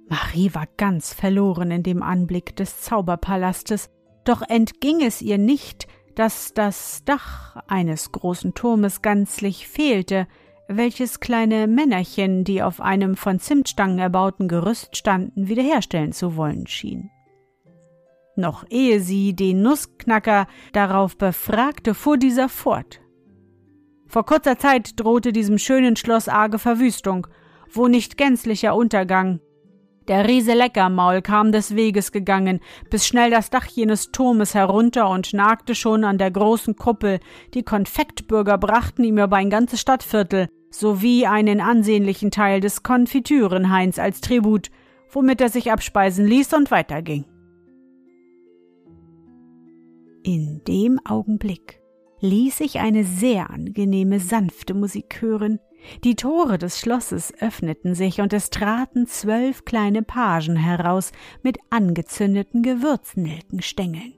Marie 0.09 0.53
war 0.53 0.67
ganz 0.77 1.13
verloren 1.13 1.71
in 1.71 1.83
dem 1.83 2.03
Anblick 2.03 2.55
des 2.55 2.81
Zauberpalastes, 2.81 3.89
doch 4.25 4.41
entging 4.41 5.01
es 5.01 5.21
ihr 5.21 5.37
nicht, 5.37 5.87
dass 6.15 6.53
das 6.53 7.03
Dach 7.05 7.57
eines 7.67 8.11
großen 8.11 8.53
Turmes 8.53 9.01
ganzlich 9.01 9.67
fehlte, 9.67 10.27
welches 10.67 11.19
kleine 11.19 11.67
Männerchen, 11.67 12.43
die 12.43 12.61
auf 12.61 12.79
einem 12.79 13.15
von 13.15 13.39
Zimtstangen 13.39 13.99
erbauten 13.99 14.47
Gerüst 14.47 14.95
standen, 14.95 15.47
wiederherstellen 15.47 16.13
zu 16.13 16.35
wollen 16.35 16.67
schien. 16.67 17.09
Noch 18.35 18.65
ehe 18.69 18.99
sie 18.99 19.35
den 19.35 19.61
Nussknacker 19.61 20.47
darauf 20.71 21.17
befragte, 21.17 21.93
fuhr 21.93 22.17
dieser 22.17 22.49
fort. 22.49 23.02
Vor 24.13 24.27
kurzer 24.27 24.59
Zeit 24.59 24.99
drohte 24.99 25.33
diesem 25.33 25.57
schönen 25.57 25.95
Schloss 25.95 26.29
arge 26.29 26.59
Verwüstung, 26.59 27.25
wo 27.71 27.87
nicht 27.87 28.15
gänzlicher 28.15 28.75
Untergang. 28.75 29.39
Der 30.07 30.27
Riese 30.27 30.53
Leckermaul 30.53 31.23
kam 31.23 31.51
des 31.51 31.75
Weges 31.75 32.11
gegangen, 32.11 32.59
bis 32.91 33.07
schnell 33.07 33.31
das 33.31 33.49
Dach 33.49 33.65
jenes 33.65 34.11
Turmes 34.11 34.53
herunter 34.53 35.09
und 35.09 35.33
nagte 35.33 35.73
schon 35.73 36.03
an 36.03 36.19
der 36.19 36.29
großen 36.29 36.75
Kuppel. 36.75 37.21
Die 37.55 37.63
Konfektbürger 37.63 38.59
brachten 38.59 39.03
ihm 39.03 39.17
aber 39.17 39.37
ein 39.37 39.49
ganzes 39.49 39.81
Stadtviertel 39.81 40.47
sowie 40.69 41.25
einen 41.25 41.59
ansehnlichen 41.59 42.29
Teil 42.29 42.59
des 42.59 42.83
Konfitürenhains 42.83 43.97
als 43.97 44.21
Tribut, 44.21 44.69
womit 45.09 45.41
er 45.41 45.49
sich 45.49 45.71
abspeisen 45.71 46.27
ließ 46.27 46.53
und 46.53 46.69
weiterging. 46.69 47.25
In 50.21 50.61
dem 50.67 50.99
Augenblick 51.03 51.82
ließ 52.23 52.57
sich 52.57 52.79
eine 52.79 53.03
sehr 53.03 53.49
angenehme, 53.49 54.19
sanfte 54.19 54.73
Musik 54.73 55.21
hören. 55.21 55.59
Die 56.05 56.15
Tore 56.15 56.57
des 56.57 56.79
Schlosses 56.79 57.33
öffneten 57.39 57.95
sich 57.95 58.21
und 58.21 58.31
es 58.31 58.49
traten 58.49 59.07
zwölf 59.07 59.65
kleine 59.65 60.01
Pagen 60.01 60.55
heraus 60.55 61.11
mit 61.43 61.57
angezündeten 61.69 62.63
Gewürznelkenstängeln, 62.63 64.13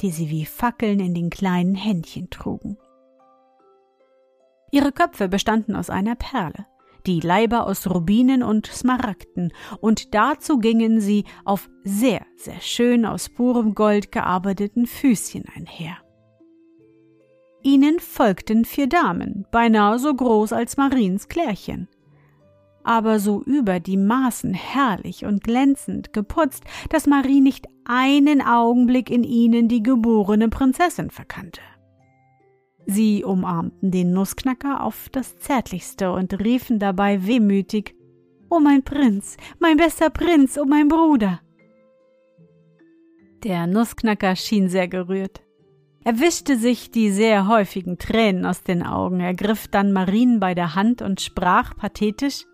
die 0.00 0.10
sie 0.10 0.28
wie 0.28 0.44
Fackeln 0.44 1.00
in 1.00 1.14
den 1.14 1.30
kleinen 1.30 1.74
Händchen 1.74 2.28
trugen. 2.28 2.76
Ihre 4.70 4.92
Köpfe 4.92 5.28
bestanden 5.28 5.74
aus 5.74 5.88
einer 5.88 6.16
Perle, 6.16 6.66
die 7.06 7.20
Leiber 7.20 7.66
aus 7.66 7.88
Rubinen 7.88 8.42
und 8.42 8.66
Smaragden, 8.66 9.54
und 9.80 10.14
dazu 10.14 10.58
gingen 10.58 11.00
sie 11.00 11.24
auf 11.46 11.70
sehr, 11.82 12.26
sehr 12.36 12.60
schön 12.60 13.06
aus 13.06 13.30
purem 13.30 13.74
Gold 13.74 14.12
gearbeiteten 14.12 14.86
Füßchen 14.86 15.44
einher. 15.56 15.96
Ihnen 17.62 18.00
folgten 18.00 18.64
vier 18.64 18.88
Damen, 18.88 19.46
beinahe 19.50 19.98
so 19.98 20.12
groß 20.12 20.52
als 20.52 20.76
Mariens 20.76 21.28
Klärchen, 21.28 21.88
aber 22.82 23.20
so 23.20 23.42
über 23.42 23.78
die 23.78 23.96
Maßen 23.96 24.54
herrlich 24.54 25.24
und 25.24 25.44
glänzend 25.44 26.12
geputzt, 26.12 26.64
dass 26.90 27.06
Marie 27.06 27.40
nicht 27.40 27.68
einen 27.84 28.42
Augenblick 28.42 29.10
in 29.10 29.22
ihnen 29.22 29.68
die 29.68 29.82
geborene 29.82 30.48
Prinzessin 30.48 31.10
verkannte. 31.10 31.60
Sie 32.86 33.22
umarmten 33.22 33.92
den 33.92 34.12
Nussknacker 34.12 34.82
auf 34.82 35.08
das 35.12 35.38
Zärtlichste 35.38 36.12
und 36.12 36.38
riefen 36.40 36.80
dabei 36.80 37.26
wehmütig 37.26 37.94
O 38.50 38.58
mein 38.58 38.82
Prinz, 38.82 39.36
mein 39.60 39.76
bester 39.76 40.10
Prinz, 40.10 40.58
o 40.58 40.64
mein 40.64 40.88
Bruder. 40.88 41.40
Der 43.44 43.66
Nussknacker 43.66 44.36
schien 44.36 44.68
sehr 44.68 44.88
gerührt. 44.88 45.42
Er 46.04 46.18
wischte 46.18 46.56
sich 46.56 46.90
die 46.90 47.10
sehr 47.12 47.46
häufigen 47.46 47.96
Tränen 47.96 48.44
aus 48.44 48.62
den 48.62 48.84
Augen, 48.84 49.20
ergriff 49.20 49.68
dann 49.68 49.92
Marien 49.92 50.40
bei 50.40 50.54
der 50.54 50.74
Hand 50.74 51.00
und 51.00 51.20
sprach 51.20 51.76
pathetisch 51.76 52.44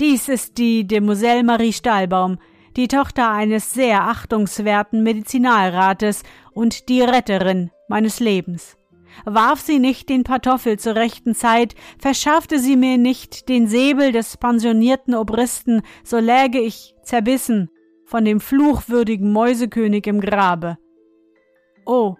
Dies 0.00 0.28
ist 0.28 0.58
die 0.58 0.86
Demoiselle 0.86 1.44
Marie 1.44 1.72
Stahlbaum, 1.72 2.38
die 2.76 2.88
Tochter 2.88 3.30
eines 3.30 3.72
sehr 3.72 4.02
achtungswerten 4.02 5.02
Medizinalrates 5.02 6.24
und 6.52 6.88
die 6.88 7.02
Retterin 7.02 7.70
meines 7.88 8.18
Lebens. 8.18 8.76
Warf 9.24 9.60
sie 9.60 9.78
nicht 9.78 10.08
den 10.08 10.24
Pantoffel 10.24 10.78
zur 10.78 10.96
rechten 10.96 11.36
Zeit, 11.36 11.76
verschaffte 11.98 12.58
sie 12.58 12.76
mir 12.76 12.98
nicht 12.98 13.48
den 13.48 13.68
Säbel 13.68 14.10
des 14.10 14.36
pensionierten 14.36 15.14
Obristen, 15.14 15.82
so 16.02 16.18
läge 16.18 16.58
ich 16.58 16.94
zerbissen 17.04 17.70
von 18.04 18.24
dem 18.24 18.40
fluchwürdigen 18.40 19.32
Mäusekönig 19.32 20.08
im 20.08 20.20
Grabe. 20.20 20.76
Oh, 21.86 22.16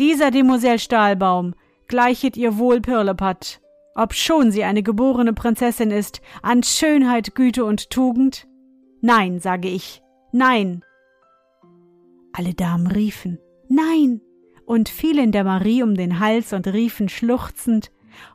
dieser 0.00 0.30
Demoiselle 0.30 0.78
Stahlbaum 0.78 1.54
gleichet 1.86 2.36
ihr 2.36 2.56
wohl 2.56 2.80
Pirlepat, 2.80 3.60
obschon 3.94 4.50
sie 4.50 4.64
eine 4.64 4.82
geborene 4.82 5.34
Prinzessin 5.34 5.90
ist, 5.90 6.22
an 6.42 6.62
Schönheit, 6.62 7.34
Güte 7.34 7.64
und 7.66 7.90
Tugend? 7.90 8.48
Nein, 9.02 9.40
sage 9.40 9.68
ich, 9.68 10.02
nein. 10.32 10.82
Alle 12.32 12.54
Damen 12.54 12.86
riefen, 12.86 13.38
nein, 13.68 14.22
und 14.64 14.88
fielen 14.88 15.32
der 15.32 15.44
Marie 15.44 15.82
um 15.82 15.94
den 15.94 16.18
Hals 16.18 16.54
und 16.54 16.66
riefen 16.66 17.10
schluchzend, 17.10 17.92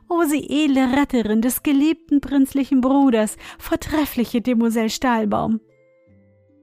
O 0.08 0.22
sie 0.22 0.48
edle 0.48 0.96
Retterin 0.96 1.42
des 1.42 1.62
geliebten 1.62 2.20
prinzlichen 2.20 2.80
Bruders, 2.80 3.36
vortreffliche 3.58 4.40
Demoiselle 4.40 4.90
Stahlbaum! 4.90 5.60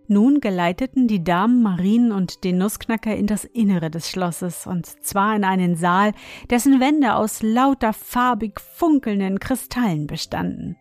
Nun 0.08 0.42
geleiteten 0.42 1.08
die 1.08 1.24
Damen 1.24 1.64
Marien 1.64 2.12
und 2.12 2.44
den 2.44 2.58
Nussknacker 2.58 3.16
in 3.16 3.26
das 3.26 3.46
Innere 3.46 3.90
des 3.90 4.10
Schlosses, 4.10 4.68
und 4.68 4.86
zwar 4.86 5.36
in 5.36 5.46
einen 5.46 5.76
Saal, 5.76 6.12
dessen 6.50 6.80
Wände 6.80 7.16
aus 7.16 7.42
lauter 7.42 7.94
farbig 7.94 8.60
funkelnden 8.60 9.40
Kristallen 9.40 10.08
bestanden. 10.08 10.76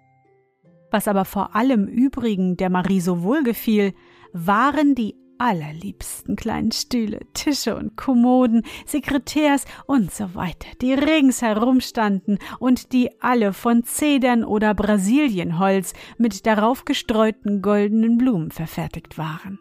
Was 0.91 1.09
aber 1.09 1.25
vor 1.25 1.55
allem 1.55 1.87
übrigen 1.87 2.57
der 2.57 2.69
Marie 2.69 3.01
so 3.01 3.23
wohl 3.23 3.45
gefiel, 3.45 3.95
waren 4.33 4.95
die 4.95 5.15
allerliebsten 5.43 6.37
kleinen 6.37 6.71
Stühle, 6.71 7.21
Tische 7.35 7.75
und 7.77 7.97
Kommoden, 7.97 8.63
Sekretärs 8.87 9.65
und 9.87 10.13
so 10.13 10.35
weiter, 10.35 10.69
die 10.81 10.95
ringsherum 10.95 11.81
standen 11.81 12.39
und 12.61 12.93
die 12.93 13.11
alle 13.21 13.53
von 13.53 13.83
Zedern 13.83 14.45
oder 14.45 14.73
Brasilienholz 14.75 15.95
mit 16.17 16.47
darauf 16.47 16.85
gestreuten 16.85 17.61
goldenen 17.61 18.19
Blumen 18.19 18.53
verfertigt 18.53 19.19
waren. 19.19 19.59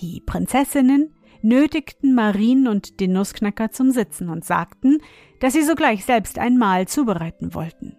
Die 0.00 0.22
Prinzessinnen 0.24 1.14
nötigten 1.42 2.14
Marien 2.14 2.68
und 2.68 3.00
den 3.00 3.12
Nussknacker 3.12 3.70
zum 3.70 3.90
Sitzen 3.90 4.28
und 4.28 4.44
sagten, 4.44 4.98
dass 5.40 5.52
sie 5.52 5.62
sogleich 5.62 6.04
selbst 6.04 6.38
ein 6.38 6.58
Mahl 6.58 6.86
zubereiten 6.86 7.54
wollten. 7.54 7.96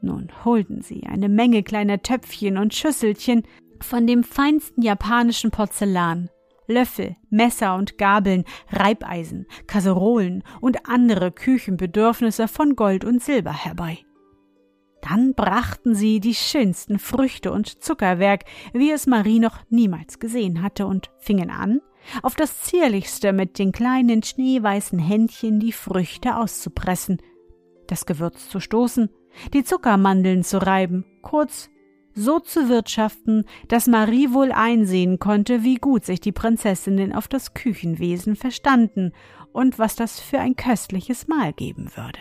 Nun 0.00 0.28
holten 0.44 0.82
sie 0.82 1.04
eine 1.04 1.28
Menge 1.28 1.62
kleiner 1.62 2.02
Töpfchen 2.02 2.56
und 2.56 2.74
Schüsselchen 2.74 3.42
von 3.84 4.06
dem 4.06 4.24
feinsten 4.24 4.82
japanischen 4.82 5.50
Porzellan, 5.50 6.30
Löffel, 6.66 7.16
Messer 7.30 7.74
und 7.76 7.98
Gabeln, 7.98 8.44
Reibeisen, 8.70 9.46
Kasserolen 9.66 10.44
und 10.60 10.88
andere 10.88 11.32
Küchenbedürfnisse 11.32 12.46
von 12.46 12.76
Gold 12.76 13.04
und 13.04 13.22
Silber 13.22 13.52
herbei. 13.52 13.98
Dann 15.00 15.34
brachten 15.34 15.94
sie 15.94 16.20
die 16.20 16.34
schönsten 16.34 16.98
Früchte 16.98 17.52
und 17.52 17.82
Zuckerwerk, 17.82 18.44
wie 18.72 18.90
es 18.90 19.06
Marie 19.06 19.38
noch 19.38 19.58
niemals 19.70 20.18
gesehen 20.18 20.62
hatte, 20.62 20.86
und 20.86 21.10
fingen 21.18 21.50
an, 21.50 21.80
auf 22.22 22.34
das 22.34 22.62
zierlichste 22.62 23.32
mit 23.32 23.58
den 23.58 23.72
kleinen 23.72 24.22
schneeweißen 24.22 24.98
Händchen 24.98 25.60
die 25.60 25.72
Früchte 25.72 26.36
auszupressen, 26.36 27.22
das 27.86 28.06
Gewürz 28.06 28.48
zu 28.48 28.60
stoßen, 28.60 29.08
die 29.54 29.64
Zuckermandeln 29.64 30.42
zu 30.42 30.58
reiben, 30.58 31.04
kurz 31.22 31.70
so 32.14 32.40
zu 32.40 32.68
wirtschaften, 32.68 33.44
dass 33.68 33.86
Marie 33.86 34.32
wohl 34.32 34.52
einsehen 34.52 35.18
konnte, 35.18 35.62
wie 35.62 35.76
gut 35.76 36.04
sich 36.04 36.20
die 36.20 36.32
Prinzessinnen 36.32 37.12
auf 37.12 37.28
das 37.28 37.54
Küchenwesen 37.54 38.36
verstanden 38.36 39.12
und 39.52 39.78
was 39.78 39.96
das 39.96 40.20
für 40.20 40.38
ein 40.38 40.56
köstliches 40.56 41.28
Mahl 41.28 41.52
geben 41.52 41.90
würde. 41.96 42.18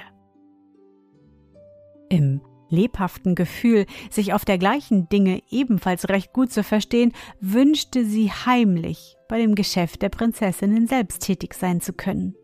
Im 2.10 2.42
lebhaften 2.70 3.36
Gefühl, 3.36 3.86
sich 4.10 4.34
auf 4.34 4.46
dergleichen 4.46 5.10
Dinge 5.10 5.42
ebenfalls 5.50 6.10
recht 6.10 6.34
gut 6.34 6.52
zu 6.52 6.64
verstehen, 6.64 7.14
wünschte 7.40 8.06
sie 8.06 8.32
heimlich, 8.32 9.16
bei 9.30 9.40
dem 9.40 9.56
Geschäft 9.56 10.02
der 10.02 10.10
Prinzessinnen 10.10 10.88
selbst 10.88 11.24
tätig 11.24 11.54
sein 11.54 11.82
zu 11.82 11.94
können. 11.94 12.36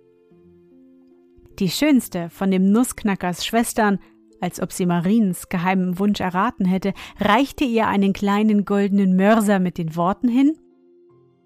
Die 1.60 1.70
schönste 1.70 2.30
von 2.30 2.52
dem 2.52 2.72
Nussknackers 2.72 3.46
Schwestern 3.46 4.00
als 4.44 4.62
ob 4.62 4.72
sie 4.72 4.86
Mariens 4.86 5.50
geheimen 5.50 5.98
Wunsch 5.98 6.20
erraten 6.20 6.66
hätte, 6.66 6.94
reichte 7.20 7.64
ihr 7.64 7.88
einen 7.88 8.14
kleinen 8.14 8.66
goldenen 8.66 9.16
Mörser 9.16 9.60
mit 9.60 9.78
den 9.78 9.96
Worten 9.96 10.28
hin 10.28 10.58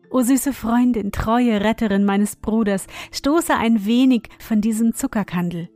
O 0.09 0.21
süße 0.21 0.53
Freundin, 0.53 1.11
treue 1.11 1.61
Retterin 1.61 2.05
meines 2.05 2.37
Bruders, 2.37 2.87
stoße 3.11 3.53
ein 3.53 3.85
wenig 3.85 4.29
von 4.39 4.61
diesem 4.61 4.93
Zuckerkandel. 4.93 5.69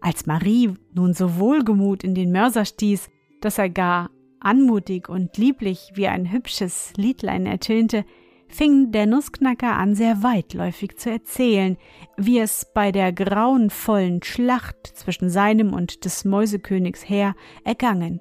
Als 0.00 0.26
Marie 0.26 0.74
nun 0.92 1.14
so 1.14 1.38
wohlgemut 1.38 2.04
in 2.04 2.14
den 2.14 2.30
Mörser 2.30 2.64
stieß, 2.64 3.08
dass 3.40 3.58
er 3.58 3.70
gar 3.70 4.10
anmutig 4.40 5.08
und 5.08 5.36
lieblich 5.38 5.92
wie 5.94 6.08
ein 6.08 6.30
hübsches 6.30 6.92
Liedlein 6.96 7.46
ertönte, 7.46 8.04
fing 8.52 8.92
der 8.92 9.06
Nussknacker 9.06 9.76
an, 9.76 9.94
sehr 9.94 10.22
weitläufig 10.22 10.96
zu 10.96 11.10
erzählen, 11.10 11.76
wie 12.16 12.38
es 12.38 12.70
bei 12.74 12.92
der 12.92 13.12
grauenvollen 13.12 14.22
Schlacht 14.22 14.86
zwischen 14.86 15.30
seinem 15.30 15.72
und 15.72 16.04
des 16.04 16.24
Mäusekönigs 16.24 17.08
Heer 17.08 17.34
ergangen, 17.64 18.20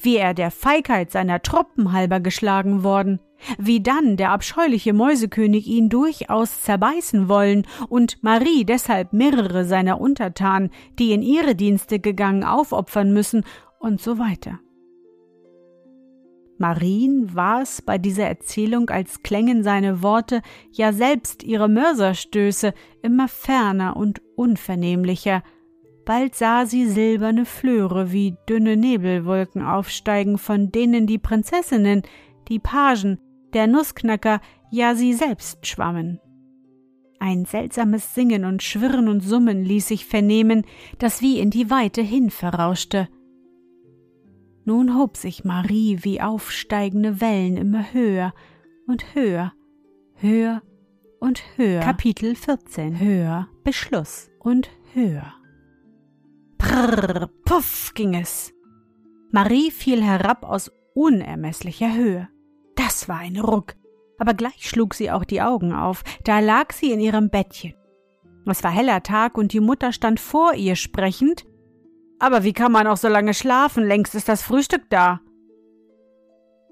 wie 0.00 0.16
er 0.16 0.34
der 0.34 0.50
Feigheit 0.50 1.10
seiner 1.10 1.42
Truppen 1.42 1.92
halber 1.92 2.20
geschlagen 2.20 2.84
worden, 2.84 3.20
wie 3.58 3.82
dann 3.82 4.16
der 4.16 4.30
abscheuliche 4.30 4.92
Mäusekönig 4.92 5.66
ihn 5.66 5.88
durchaus 5.88 6.62
zerbeißen 6.62 7.28
wollen 7.28 7.66
und 7.88 8.22
Marie 8.22 8.64
deshalb 8.64 9.12
mehrere 9.12 9.64
seiner 9.64 10.00
Untertanen, 10.00 10.70
die 10.98 11.12
in 11.12 11.22
ihre 11.22 11.54
Dienste 11.54 11.98
gegangen, 11.98 12.44
aufopfern 12.44 13.12
müssen 13.12 13.44
und 13.80 14.00
so 14.00 14.18
weiter. 14.18 14.60
Marien 16.62 17.34
war 17.34 17.62
es 17.62 17.82
bei 17.82 17.98
dieser 17.98 18.28
Erzählung, 18.28 18.88
als 18.88 19.24
klängen 19.24 19.64
seine 19.64 20.00
Worte, 20.00 20.42
ja 20.70 20.92
selbst 20.92 21.42
ihre 21.42 21.68
Mörserstöße, 21.68 22.72
immer 23.02 23.26
ferner 23.26 23.96
und 23.96 24.22
unvernehmlicher. 24.36 25.42
Bald 26.06 26.36
sah 26.36 26.64
sie 26.64 26.86
silberne 26.86 27.46
Flöre 27.46 28.12
wie 28.12 28.36
dünne 28.48 28.76
Nebelwolken 28.76 29.60
aufsteigen, 29.60 30.38
von 30.38 30.70
denen 30.70 31.08
die 31.08 31.18
Prinzessinnen, 31.18 32.02
die 32.46 32.60
Pagen, 32.60 33.18
der 33.54 33.66
Nussknacker, 33.66 34.40
ja 34.70 34.94
sie 34.94 35.14
selbst 35.14 35.66
schwammen. 35.66 36.20
Ein 37.18 37.44
seltsames 37.44 38.14
Singen 38.14 38.44
und 38.44 38.62
Schwirren 38.62 39.08
und 39.08 39.20
Summen 39.20 39.64
ließ 39.64 39.88
sich 39.88 40.06
vernehmen, 40.06 40.62
das 41.00 41.22
wie 41.22 41.40
in 41.40 41.50
die 41.50 41.70
Weite 41.70 42.02
hin 42.02 42.30
verrauschte. 42.30 43.08
Nun 44.64 44.96
hob 44.96 45.16
sich 45.16 45.44
Marie 45.44 45.98
wie 46.02 46.20
aufsteigende 46.20 47.20
Wellen 47.20 47.56
immer 47.56 47.92
höher 47.92 48.32
und 48.86 49.14
höher, 49.14 49.52
höher 50.14 50.62
und 51.18 51.42
höher. 51.56 51.80
Kapitel 51.80 52.36
14 52.36 53.00
Höher, 53.00 53.48
Beschluss 53.64 54.30
und 54.38 54.70
höher. 54.94 55.34
Prrr, 56.58 57.28
puff 57.44 57.92
ging 57.94 58.14
es. 58.14 58.52
Marie 59.32 59.70
fiel 59.70 60.02
herab 60.02 60.44
aus 60.44 60.70
unermesslicher 60.94 61.94
Höhe. 61.94 62.28
Das 62.76 63.08
war 63.08 63.18
ein 63.18 63.38
Ruck, 63.38 63.74
aber 64.18 64.34
gleich 64.34 64.68
schlug 64.68 64.94
sie 64.94 65.10
auch 65.10 65.24
die 65.24 65.42
Augen 65.42 65.72
auf, 65.72 66.04
da 66.24 66.38
lag 66.38 66.72
sie 66.72 66.92
in 66.92 67.00
ihrem 67.00 67.30
Bettchen. 67.30 67.74
Es 68.46 68.62
war 68.62 68.70
heller 68.70 69.02
Tag 69.02 69.38
und 69.38 69.52
die 69.52 69.60
Mutter 69.60 69.92
stand 69.92 70.20
vor 70.20 70.54
ihr 70.54 70.76
sprechend, 70.76 71.44
aber 72.22 72.44
wie 72.44 72.52
kann 72.52 72.70
man 72.70 72.86
auch 72.86 72.96
so 72.96 73.08
lange 73.08 73.34
schlafen? 73.34 73.84
Längst 73.84 74.14
ist 74.14 74.28
das 74.28 74.42
Frühstück 74.42 74.82
da. 74.90 75.20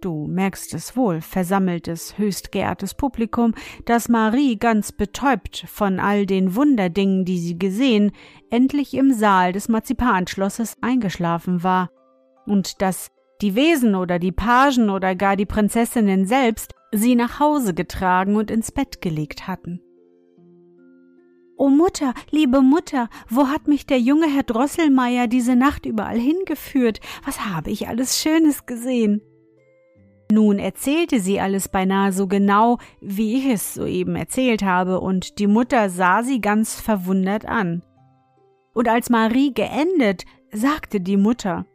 Du 0.01 0.29
merkst 0.29 0.73
es 0.75 0.97
wohl, 0.97 1.21
versammeltes, 1.21 2.17
höchst 2.17 2.53
geehrtes 2.53 2.95
Publikum, 2.95 3.55
dass 3.85 4.09
Marie 4.09 4.57
ganz 4.57 4.93
betäubt 4.93 5.65
von 5.67 5.99
all 5.99 6.25
den 6.25 6.55
Wunderdingen, 6.55 7.25
die 7.25 7.39
sie 7.41 7.59
gesehen, 7.59 8.13
endlich 8.49 8.95
im 8.95 9.13
Saal 9.13 9.53
des 9.53 9.69
Marzipanschlosses 9.69 10.77
eingeschlafen 10.83 11.65
war, 11.65 11.91
und 12.47 12.81
dass 12.81 13.11
die 13.43 13.57
Wesen 13.57 13.97
oder 13.97 14.21
die 14.21 14.33
Pagen 14.33 14.89
oder 14.89 15.17
gar 15.17 15.35
die 15.35 15.47
Prinzessinnen 15.47 16.27
selbst 16.27 16.75
sie 16.93 17.17
nach 17.17 17.41
Hause 17.41 17.75
getragen 17.75 18.37
und 18.37 18.53
ins 18.53 18.71
Bett 18.71 19.03
gelegt 19.03 19.49
hatten. 19.49 19.83
O 21.61 21.69
Mutter, 21.69 22.15
liebe 22.31 22.63
Mutter, 22.63 23.11
wo 23.29 23.49
hat 23.49 23.69
mich 23.69 23.85
der 23.85 24.01
junge 24.01 24.27
Herr 24.35 24.45
Drosselmeier 24.45 25.27
diese 25.27 25.57
Nacht 25.57 25.85
überall 25.85 26.19
hingeführt? 26.19 27.01
Was 27.27 27.45
habe 27.45 27.69
ich 27.69 27.87
alles 27.87 28.19
Schönes 28.19 28.65
gesehen? 28.65 29.21
Nun 30.33 30.59
erzählte 30.59 31.21
sie 31.21 31.39
alles 31.39 31.69
beinahe 31.69 32.15
so 32.15 32.27
genau, 32.29 32.79
wie 33.03 33.37
ich 33.37 33.45
es 33.45 33.75
soeben 33.75 34.17
erzählt 34.17 34.63
habe, 34.63 35.01
und 35.01 35.39
die 35.39 35.49
Mutter 35.49 35.91
sah 35.91 36.23
sie 36.23 36.41
ganz 36.41 36.81
verwundert 36.81 37.45
an. 37.45 37.83
Und 38.73 38.89
als 38.89 39.11
Marie 39.11 39.53
geendet, 39.53 40.25
sagte 40.51 40.99
die 41.03 41.19
Mutter 41.19 41.67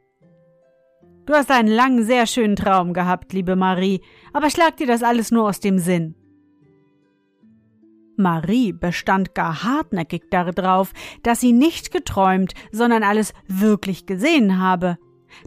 Du 1.27 1.33
hast 1.35 1.51
einen 1.51 1.69
langen, 1.69 2.03
sehr 2.03 2.25
schönen 2.25 2.55
Traum 2.55 2.93
gehabt, 2.93 3.33
liebe 3.33 3.55
Marie, 3.55 4.01
aber 4.33 4.49
schlag 4.49 4.77
dir 4.77 4.87
das 4.87 5.03
alles 5.03 5.29
nur 5.29 5.47
aus 5.47 5.59
dem 5.59 5.77
Sinn. 5.77 6.15
Marie 8.17 8.73
bestand 8.73 9.35
gar 9.35 9.63
hartnäckig 9.63 10.23
darauf, 10.29 10.93
dass 11.23 11.41
sie 11.41 11.51
nicht 11.51 11.91
geträumt, 11.91 12.53
sondern 12.71 13.03
alles 13.03 13.33
wirklich 13.47 14.05
gesehen 14.05 14.59
habe. 14.59 14.97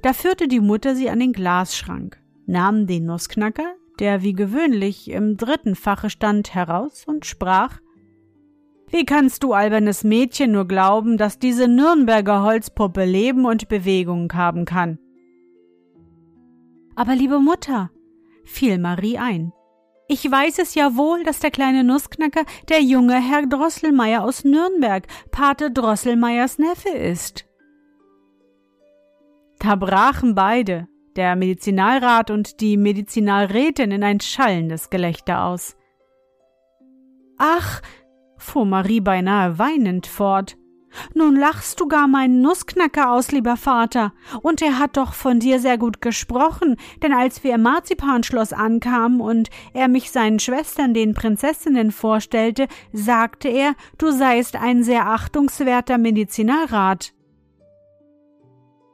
Da 0.03 0.13
führte 0.13 0.49
die 0.49 0.61
Mutter 0.61 0.95
sie 0.95 1.11
an 1.11 1.21
den 1.21 1.33
Glasschrank, 1.33 2.21
nahm 2.47 2.87
den 2.87 3.07
Nussknacker, 3.07 3.75
der 3.99 4.23
wie 4.23 4.33
gewöhnlich 4.33 5.11
im 5.11 5.37
dritten 5.37 5.75
Fache 5.75 6.11
stand, 6.11 6.55
heraus 6.55 7.05
und 7.07 7.27
sprach 7.27 7.81
Wie 8.91 9.05
kannst 9.05 9.43
du, 9.43 9.53
albernes 9.53 10.05
Mädchen, 10.05 10.53
nur 10.53 10.67
glauben, 10.67 11.19
dass 11.19 11.39
diese 11.39 11.69
Nürnberger 11.69 12.43
Holzpuppe 12.43 13.05
Leben 13.05 13.45
und 13.45 13.69
Bewegung 13.69 14.33
haben 14.35 14.65
kann? 14.65 14.99
Aber 16.95 17.15
liebe 17.15 17.39
Mutter, 17.39 17.91
fiel 18.45 18.79
Marie 18.79 19.19
ein, 19.19 19.53
Ich 20.11 20.29
weiß 20.31 20.59
es 20.59 20.75
ja 20.75 20.97
wohl, 20.97 21.23
dass 21.23 21.41
der 21.41 21.51
kleine 21.51 21.85
Nussknacker 21.85 22.45
der 22.71 22.81
junge 22.81 23.21
Herr 23.21 23.47
Drosselmeier 23.47 24.25
aus 24.25 24.43
Nürnberg, 24.43 25.07
Pate 25.31 25.71
Drosselmeiers 25.71 26.59
Neffe 26.59 26.89
ist. 26.89 27.45
Da 29.59 29.77
brachen 29.77 30.35
beide, 30.35 30.89
der 31.17 31.37
Medizinalrat 31.37 32.31
und 32.31 32.63
die 32.63 32.79
Medizinalrätin, 32.79 33.91
in 33.91 34.03
ein 34.03 34.21
schallendes 34.21 34.89
Gelächter 34.89 35.45
aus. 35.45 35.77
Ach, 37.37 37.83
fuhr 38.39 38.65
Marie 38.65 39.01
beinahe 39.01 39.59
weinend 39.59 40.07
fort, 40.07 40.57
nun 41.15 41.37
lachst 41.37 41.81
du 41.81 41.89
gar 41.89 42.09
meinen 42.09 42.41
Nussknacker 42.41 43.13
aus, 43.13 43.31
lieber 43.33 43.57
Vater. 43.57 44.13
Und 44.43 44.63
er 44.63 44.79
hat 44.79 44.97
doch 44.97 45.13
von 45.13 45.41
dir 45.41 45.61
sehr 45.61 45.79
gut 45.79 46.01
gesprochen, 46.01 46.77
denn 47.03 47.13
als 47.13 47.45
wir 47.45 47.55
im 47.55 47.63
Marzipanschloss 47.63 48.53
ankamen 48.53 49.21
und 49.21 49.51
er 49.73 49.89
mich 49.89 50.11
seinen 50.11 50.39
Schwestern, 50.39 50.95
den 50.95 51.15
Prinzessinnen, 51.15 51.91
vorstellte, 51.91 52.69
sagte 52.93 53.49
er, 53.49 53.75
du 53.99 54.11
seist 54.11 54.57
ein 54.57 54.83
sehr 54.83 55.09
achtungswerter 55.09 55.99
Medizinalrat. 55.99 57.13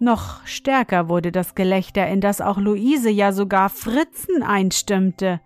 Noch 0.00 0.46
stärker 0.46 1.08
wurde 1.08 1.32
das 1.32 1.54
Gelächter, 1.54 2.06
in 2.08 2.20
das 2.20 2.40
auch 2.40 2.58
Luise, 2.58 3.10
ja 3.10 3.32
sogar 3.32 3.70
Fritzen 3.70 4.42
einstimmte. 4.42 5.40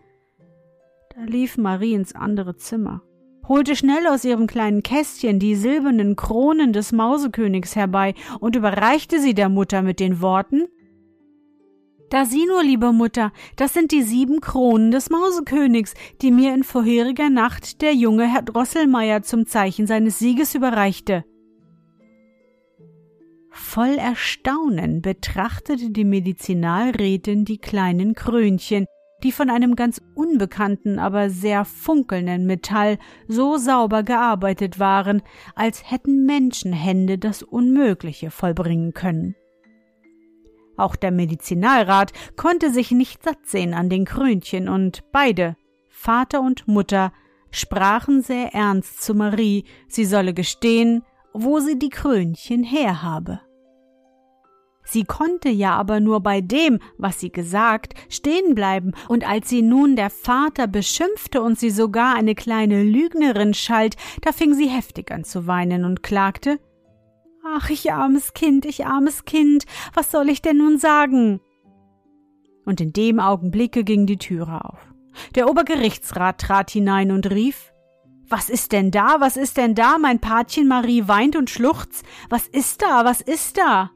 Da 1.15 1.23
lief 1.25 1.59
Marie 1.59 1.95
ins 1.95 2.15
andere 2.15 2.57
Zimmer 2.57 3.03
holte 3.49 3.75
schnell 3.75 4.07
aus 4.07 4.25
ihrem 4.25 4.47
kleinen 4.47 4.83
Kästchen 4.83 5.39
die 5.39 5.55
silbernen 5.55 6.17
Kronen 6.17 6.73
des 6.73 6.93
Mausekönigs 6.93 7.75
herbei 7.77 8.15
und 8.41 8.57
überreichte 8.57 9.21
sie 9.21 9.35
der 9.35 9.49
Mutter 9.49 9.83
mit 9.83 10.01
den 10.01 10.21
Worten 10.21 10.67
Da 12.11 12.25
sieh 12.25 12.47
nur, 12.47 12.63
liebe 12.63 12.93
Mutter, 12.93 13.33
das 13.57 13.75
sind 13.75 13.93
die 13.93 14.03
sieben 14.03 14.41
Kronen 14.41 14.91
des 14.91 15.11
Mausekönigs, 15.11 15.95
die 16.23 16.31
mir 16.31 16.55
in 16.55 16.65
vorheriger 16.65 17.31
Nacht 17.31 17.83
der 17.83 17.95
junge 17.95 18.27
Herr 18.27 18.43
Drosselmeier 18.43 19.23
zum 19.23 19.47
Zeichen 19.47 19.87
seines 19.87 20.19
Sieges 20.19 20.55
überreichte. 20.55 21.25
Voll 23.51 23.99
Erstaunen 23.99 25.03
betrachtete 25.03 25.91
die 25.91 26.05
Medizinalrätin 26.05 27.45
die 27.45 27.59
kleinen 27.59 28.15
Krönchen, 28.15 28.87
die 29.23 29.33
von 29.33 29.51
einem 29.51 29.75
ganz 29.75 30.01
unbekannten, 30.15 30.99
aber 30.99 31.31
sehr 31.31 31.65
funkelnden 31.65 32.47
Metall 32.47 32.99
so 33.27 33.57
sauber 33.57 34.03
gearbeitet 34.03 34.79
waren, 34.79 35.23
als 35.55 35.91
hätten 35.91 36.25
Menschenhände 36.25 37.19
das 37.19 37.43
Unmögliche 37.43 38.31
vollbringen 38.31 38.95
können. 38.95 39.35
Auch 40.77 40.95
der 40.95 41.11
Medizinalrat 41.11 42.13
konnte 42.37 42.71
sich 42.71 42.93
nicht 42.93 43.25
satt 43.25 43.45
sehen 43.47 43.75
an 43.75 43.91
den 43.91 44.05
Krönchen, 44.05 44.69
und 44.69 45.03
beide, 45.11 45.57
Vater 45.89 46.41
und 46.41 46.69
Mutter, 46.69 47.13
sprachen 47.51 48.23
sehr 48.23 48.55
ernst 48.55 49.03
zu 49.03 49.15
Marie, 49.15 49.65
sie 49.89 50.05
solle 50.05 50.35
gestehen, 50.35 51.03
wo 51.33 51.59
sie 51.59 51.79
die 51.79 51.89
Krönchen 51.89 52.63
herhabe. 52.63 53.41
Sie 54.91 55.05
konnte 55.05 55.51
ja 55.51 55.77
aber 55.77 56.01
nur 56.01 56.21
bei 56.21 56.41
dem, 56.41 56.79
was 56.97 57.21
sie 57.21 57.31
gesagt, 57.31 57.93
stehen 58.09 58.55
bleiben, 58.55 58.93
und 59.09 59.29
als 59.29 59.51
sie 59.51 59.61
nun 59.61 59.97
der 59.97 60.09
Vater 60.09 60.67
beschimpfte 60.67 61.43
und 61.43 61.59
sie 61.59 61.69
sogar 61.69 62.15
eine 62.15 62.35
kleine 62.35 62.83
Lügnerin 62.83 63.53
schalt, 63.53 63.97
da 64.23 64.33
fing 64.33 64.55
sie 64.55 64.69
heftig 64.69 65.11
an 65.11 65.25
zu 65.25 65.47
weinen 65.47 65.85
und 65.85 66.03
klagte 66.03 66.59
Ach, 67.45 67.69
ich 67.69 67.93
armes 67.93 68.33
Kind, 68.33 68.65
ich 68.65 68.87
armes 68.87 69.27
Kind, 69.27 69.65
was 69.93 70.11
soll 70.11 70.31
ich 70.31 70.41
denn 70.41 70.57
nun 70.57 70.79
sagen? 70.79 71.41
Und 72.65 72.81
in 72.81 72.95
dem 72.95 73.21
Augenblicke 73.21 73.85
ging 73.85 74.07
die 74.07 74.19
Türe 74.19 74.65
auf. 74.65 74.79
Der 75.35 75.51
Obergerichtsrat 75.51 76.41
trat 76.41 76.71
hinein 76.71 77.13
und 77.13 77.31
rief 77.31 77.75
Was 78.27 78.49
ist 78.49 78.73
denn 78.73 78.91
da? 78.91 79.17
Was 79.21 79.37
ist 79.37 79.59
denn 79.59 79.75
da? 79.75 79.99
Mein 79.99 80.19
Patchen 80.19 80.67
Marie 80.67 81.09
weint 81.09 81.37
und 81.37 81.51
schluchzt. 81.51 82.07
Was 82.31 82.47
ist 82.47 82.81
da? 82.81 83.05
Was 83.05 83.21
ist 83.21 83.59
da? 83.59 83.91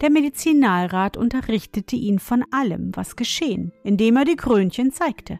Der 0.00 0.10
Medizinalrat 0.10 1.16
unterrichtete 1.16 1.96
ihn 1.96 2.18
von 2.18 2.44
allem, 2.50 2.92
was 2.94 3.16
geschehen, 3.16 3.72
indem 3.84 4.16
er 4.16 4.24
die 4.24 4.36
Krönchen 4.36 4.92
zeigte. 4.92 5.38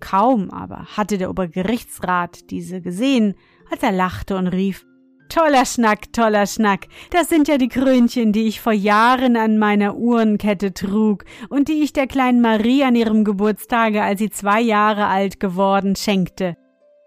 Kaum 0.00 0.50
aber 0.50 0.84
hatte 0.96 1.16
der 1.16 1.30
Obergerichtsrat 1.30 2.50
diese 2.50 2.82
gesehen, 2.82 3.34
als 3.70 3.82
er 3.82 3.92
lachte 3.92 4.36
und 4.36 4.48
rief 4.48 4.84
Toller 5.30 5.64
Schnack, 5.64 6.12
toller 6.12 6.46
Schnack. 6.46 6.86
Das 7.10 7.28
sind 7.30 7.48
ja 7.48 7.56
die 7.56 7.68
Krönchen, 7.68 8.32
die 8.32 8.46
ich 8.46 8.60
vor 8.60 8.74
Jahren 8.74 9.36
an 9.36 9.58
meiner 9.58 9.96
Uhrenkette 9.96 10.74
trug 10.74 11.24
und 11.48 11.68
die 11.68 11.82
ich 11.82 11.94
der 11.94 12.06
kleinen 12.06 12.42
Marie 12.42 12.84
an 12.84 12.94
ihrem 12.94 13.24
Geburtstage, 13.24 14.02
als 14.02 14.20
sie 14.20 14.30
zwei 14.30 14.60
Jahre 14.60 15.06
alt 15.06 15.40
geworden, 15.40 15.96
schenkte. 15.96 16.56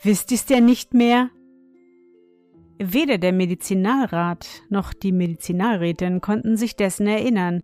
Wisst 0.02 0.32
ihr's 0.32 0.46
denn 0.46 0.66
nicht 0.66 0.94
mehr? 0.94 1.30
Weder 2.80 3.18
der 3.18 3.34
Medizinalrat 3.34 4.48
noch 4.70 4.94
die 4.94 5.12
Medizinalrätin 5.12 6.22
konnten 6.22 6.58
sich 6.58 6.76
dessen 6.76 7.08
erinnern. 7.08 7.62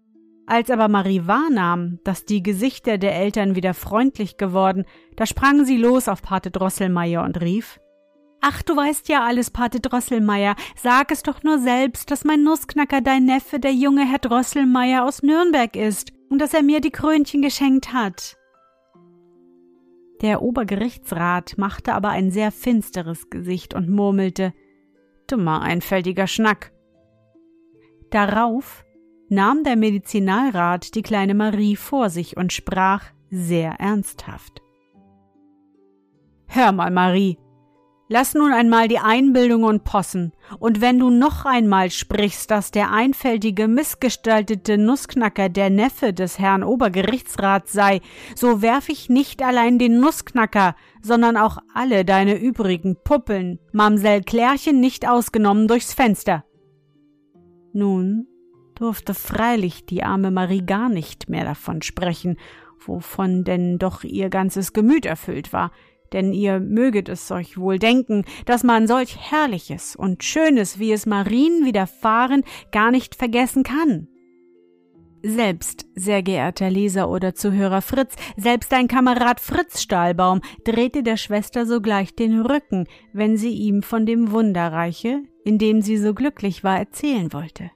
Als 0.47 0.69
aber 0.69 0.87
Marie 0.87 1.21
wahrnahm, 1.25 1.99
dass 2.03 2.25
die 2.25 2.43
Gesichter 2.43 2.97
der 2.97 3.15
Eltern 3.15 3.55
wieder 3.55 3.73
freundlich 3.73 4.37
geworden, 4.37 4.85
da 5.15 5.25
sprang 5.25 5.65
sie 5.65 5.77
los 5.77 6.09
auf 6.09 6.21
Pate 6.21 6.51
Drosselmeier 6.51 7.23
und 7.23 7.39
rief 7.41 7.79
Ach, 8.45 8.61
du 8.61 8.75
weißt 8.75 9.07
ja 9.07 9.23
alles, 9.23 9.51
Pate 9.51 9.79
Drosselmeier. 9.79 10.57
Sag 10.75 11.11
es 11.11 11.23
doch 11.23 11.43
nur 11.43 11.59
selbst, 11.59 12.11
dass 12.11 12.25
mein 12.25 12.43
Nussknacker 12.43 12.99
dein 12.99 13.23
Neffe, 13.23 13.57
der 13.57 13.71
junge 13.71 14.05
Herr 14.05 14.19
Drosselmeier 14.19 15.05
aus 15.05 15.23
Nürnberg 15.23 15.77
ist 15.77 16.11
und 16.29 16.39
dass 16.39 16.53
er 16.53 16.61
mir 16.61 16.81
die 16.81 16.91
Krönchen 16.91 17.41
geschenkt 17.41 17.93
hat. 17.93 18.35
Der 20.21 20.41
Obergerichtsrat 20.41 21.57
machte 21.57 21.93
aber 21.93 22.09
ein 22.09 22.31
sehr 22.31 22.51
finsteres 22.51 23.29
Gesicht 23.29 23.73
und 23.73 23.89
murmelte 23.89 24.53
Dummer, 25.27 25.61
einfältiger 25.61 26.27
Schnack. 26.27 26.71
Darauf 28.09 28.85
nahm 29.29 29.63
der 29.63 29.75
Medizinalrat 29.75 30.95
die 30.95 31.01
kleine 31.01 31.33
Marie 31.33 31.75
vor 31.75 32.09
sich 32.09 32.37
und 32.37 32.53
sprach 32.53 33.05
sehr 33.29 33.79
ernsthaft. 33.79 34.61
Hör 36.47 36.71
mal, 36.71 36.91
Marie, 36.91 37.39
Lass 38.15 38.35
nun 38.35 38.53
einmal 38.53 38.87
die 38.87 38.99
Einbildungen 38.99 39.79
possen, 39.79 40.33
und 40.59 40.81
wenn 40.81 40.99
du 40.99 41.09
noch 41.09 41.45
einmal 41.45 41.89
sprichst, 41.89 42.51
dass 42.51 42.69
der 42.69 42.91
einfältige, 42.91 43.67
missgestaltete 43.67 44.77
Nussknacker 44.77 45.49
der 45.49 45.71
Neffe 45.71 46.13
des 46.13 46.37
Herrn 46.37 46.63
Obergerichtsrats 46.63 47.73
sei, 47.73 48.01
so 48.35 48.61
werf 48.61 48.89
ich 48.89 49.09
nicht 49.09 49.41
allein 49.41 49.79
den 49.79 49.99
Nussknacker, 49.99 50.75
sondern 51.01 51.37
auch 51.37 51.57
alle 51.73 52.05
deine 52.05 52.39
übrigen 52.39 52.97
Puppeln, 53.03 53.57
Mamsell 53.71 54.21
Klärchen 54.21 54.79
nicht 54.79 55.09
ausgenommen, 55.09 55.67
durchs 55.67 55.95
Fenster. 55.95 56.45
Nun 57.73 58.27
durfte 58.75 59.15
freilich 59.15 59.87
die 59.87 60.03
arme 60.03 60.29
Marie 60.29 60.63
gar 60.63 60.87
nicht 60.87 61.29
mehr 61.29 61.45
davon 61.45 61.81
sprechen, 61.81 62.37
wovon 62.85 63.43
denn 63.43 63.79
doch 63.79 64.03
ihr 64.03 64.29
ganzes 64.29 64.71
Gemüt 64.71 65.07
erfüllt 65.07 65.51
war, 65.51 65.71
denn 66.13 66.33
ihr 66.33 66.59
möget 66.59 67.09
es 67.09 67.29
euch 67.31 67.57
wohl 67.57 67.79
denken, 67.79 68.23
dass 68.45 68.63
man 68.63 68.87
solch 68.87 69.17
Herrliches 69.31 69.95
und 69.95 70.23
Schönes, 70.23 70.79
wie 70.79 70.91
es 70.91 71.05
Marien 71.05 71.65
widerfahren, 71.65 72.43
gar 72.71 72.91
nicht 72.91 73.15
vergessen 73.15 73.63
kann. 73.63 74.07
Selbst, 75.25 75.85
sehr 75.95 76.21
geehrter 76.21 76.69
Leser 76.69 77.09
oder 77.09 77.33
Zuhörer 77.33 77.81
Fritz, 77.81 78.15
selbst 78.35 78.73
dein 78.73 78.89
Kamerad 78.89 79.39
Fritz 79.39 79.81
Stahlbaum 79.81 80.41
drehte 80.65 81.01
der 81.01 81.15
Schwester 81.15 81.65
sogleich 81.65 82.13
den 82.13 82.41
Rücken, 82.41 82.87
wenn 83.13 83.37
sie 83.37 83.53
ihm 83.53 83.83
von 83.83 84.05
dem 84.05 84.31
Wunderreiche, 84.31 85.23
in 85.45 85.57
dem 85.57 85.81
sie 85.81 85.97
so 85.97 86.13
glücklich 86.13 86.65
war, 86.65 86.77
erzählen 86.77 87.31
wollte. 87.31 87.71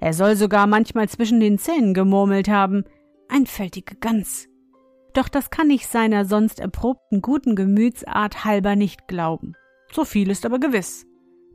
Er 0.00 0.12
soll 0.12 0.34
sogar 0.34 0.66
manchmal 0.66 1.08
zwischen 1.08 1.38
den 1.38 1.58
Zähnen 1.58 1.94
gemurmelt 1.94 2.48
haben. 2.48 2.84
Einfältige 3.28 3.94
Gans. 3.94 4.48
Doch 5.14 5.28
das 5.28 5.50
kann 5.50 5.70
ich 5.70 5.86
seiner 5.86 6.24
sonst 6.24 6.60
erprobten 6.60 7.22
guten 7.22 7.56
Gemütsart 7.56 8.44
halber 8.44 8.76
nicht 8.76 9.08
glauben. 9.08 9.54
So 9.92 10.04
viel 10.04 10.30
ist 10.30 10.44
aber 10.44 10.58
gewiss, 10.58 11.06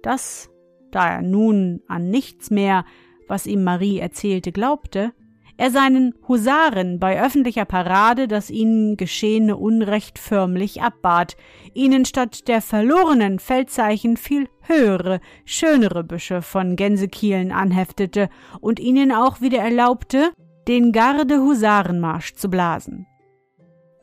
dass, 0.01 0.49
da 0.91 1.09
er 1.09 1.21
nun 1.21 1.81
an 1.87 2.09
nichts 2.09 2.49
mehr, 2.49 2.85
was 3.27 3.45
ihm 3.45 3.63
Marie 3.63 3.99
erzählte, 3.99 4.51
glaubte, 4.51 5.13
er 5.55 5.69
seinen 5.69 6.15
Husaren 6.27 6.99
bei 6.99 7.21
öffentlicher 7.21 7.65
Parade 7.65 8.27
das 8.27 8.49
ihnen 8.49 8.97
geschehene 8.97 9.55
Unrecht 9.55 10.17
förmlich 10.17 10.81
abbat, 10.81 11.37
ihnen 11.73 12.05
statt 12.05 12.47
der 12.47 12.61
verlorenen 12.61 13.37
Feldzeichen 13.37 14.17
viel 14.17 14.49
höhere, 14.61 15.19
schönere 15.45 16.03
Büsche 16.03 16.41
von 16.41 16.75
Gänsekielen 16.75 17.51
anheftete 17.51 18.29
und 18.61 18.79
ihnen 18.79 19.11
auch 19.11 19.41
wieder 19.41 19.59
erlaubte, 19.59 20.31
den 20.67 20.91
Garde-Husarenmarsch 20.91 22.33
zu 22.33 22.49
blasen. 22.49 23.05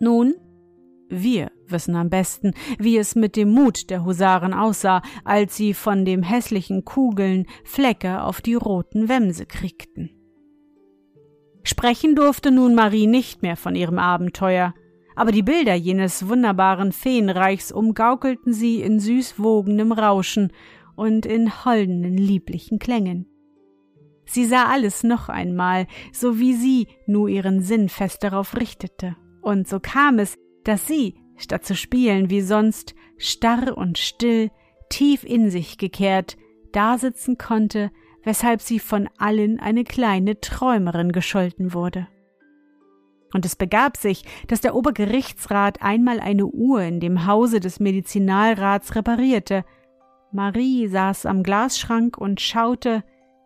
Nun, 0.01 0.35
wir 1.11 1.51
wissen 1.67 1.95
am 1.95 2.09
besten, 2.09 2.53
wie 2.79 2.97
es 2.97 3.15
mit 3.15 3.37
dem 3.37 3.51
Mut 3.51 3.91
der 3.91 4.05
Husaren 4.05 4.55
aussah, 4.55 5.03
als 5.25 5.57
sie 5.57 5.75
von 5.75 6.05
dem 6.05 6.23
hässlichen 6.23 6.85
Kugeln 6.85 7.47
Flecke 7.65 8.23
auf 8.23 8.41
die 8.41 8.55
roten 8.55 9.09
Wämse 9.09 9.45
kriegten. 9.45 10.11
Sprechen 11.65 12.15
durfte 12.15 12.51
nun 12.51 12.75
Marie 12.75 13.07
nicht 13.07 13.43
mehr 13.43 13.57
von 13.57 13.75
ihrem 13.75 13.99
Abenteuer, 13.99 14.75
aber 15.17 15.33
die 15.33 15.43
Bilder 15.43 15.75
jenes 15.75 16.29
wunderbaren 16.29 16.93
Feenreichs 16.93 17.71
umgaukelten 17.71 18.55
sie 18.55 18.81
in 18.81 19.01
süß 19.01 19.39
wogendem 19.39 19.93
Rauschen 19.93 20.51
und 20.97 21.27
in 21.27 21.65
holdenden, 21.65 22.17
lieblichen 22.17 22.79
Klängen. 22.79 23.27
Sie 24.25 24.47
sah 24.47 24.67
alles 24.67 25.03
noch 25.03 25.29
einmal, 25.29 25.87
so 26.13 26.39
wie 26.39 26.55
sie 26.55 26.87
nur 27.07 27.29
ihren 27.29 27.63
Sinn 27.63 27.89
fest 27.89 28.23
darauf 28.23 28.57
richtete, 28.57 29.17
und 29.41 29.69
so 29.69 29.81
kam 29.81 30.19
es, 30.19 30.37
dass 30.65 30.87
sie, 30.87 31.15
statt 31.37 31.65
zu 31.65 31.75
spielen 31.75 32.31
wie 32.31 32.41
sonst, 32.41 32.95
starr 33.17 33.77
und 33.77 33.99
still, 33.99 34.51
tief 34.89 35.25
in 35.25 35.51
sich 35.51 35.79
gekehrt, 35.79 36.37
dasitzen 36.73 37.39
konnte, 37.39 37.91
weshalb 38.23 38.61
sie 38.61 38.79
von 38.79 39.09
allen 39.19 39.59
eine 39.61 39.85
kleine 39.85 40.41
Träumerin 40.41 41.13
gescholten 41.13 41.73
wurde. 41.73 42.07
Und 43.33 43.47
es 43.47 43.57
begab 43.57 43.97
sich, 43.97 44.25
dass 44.49 44.61
der 44.61 44.75
Obergerichtsrat 44.75 45.83
einmal 45.83 46.21
eine 46.21 46.47
Uhr 46.47 46.83
in 46.83 47.01
dem 47.01 47.27
Hause 47.27 47.61
des 47.61 47.79
Medizinalrats 47.79 48.97
reparierte. 48.97 49.65
Marie 50.33 50.89
saß 50.89 51.27
am 51.27 51.43
Glasschrank 51.43 52.19
und 52.19 52.41
schaute, 52.41 53.05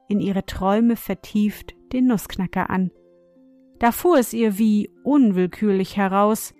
in 0.08 0.20
ihre 0.20 0.46
Träume 0.46 0.96
vertieft, 0.96 1.74
den 1.92 2.06
Nussknacker 2.06 2.70
an. 2.70 2.90
Da 3.84 3.92
fuhr 3.92 4.18
es 4.18 4.32
ihr 4.32 4.56
wie 4.56 4.88
unwillkürlich 5.02 5.98
heraus. 5.98 6.54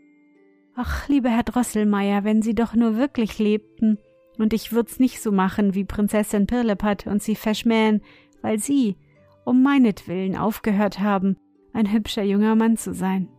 Ach, 0.74 1.08
lieber 1.08 1.30
Herr 1.30 1.42
Drosselmeier, 1.42 2.22
wenn 2.22 2.42
Sie 2.42 2.54
doch 2.54 2.74
nur 2.74 2.98
wirklich 2.98 3.38
lebten, 3.38 3.96
und 4.36 4.52
ich 4.52 4.72
würd's 4.72 5.00
nicht 5.00 5.22
so 5.22 5.32
machen 5.32 5.74
wie 5.74 5.86
Prinzessin 5.86 6.46
Pirlipat 6.46 7.06
und 7.06 7.22
Sie 7.22 7.34
verschmähen, 7.34 8.02
weil 8.42 8.58
Sie, 8.58 8.98
um 9.46 9.62
meinetwillen, 9.62 10.36
aufgehört 10.36 11.00
haben, 11.00 11.38
ein 11.72 11.90
hübscher 11.90 12.24
junger 12.24 12.56
Mann 12.56 12.76
zu 12.76 12.92
sein. 12.92 13.30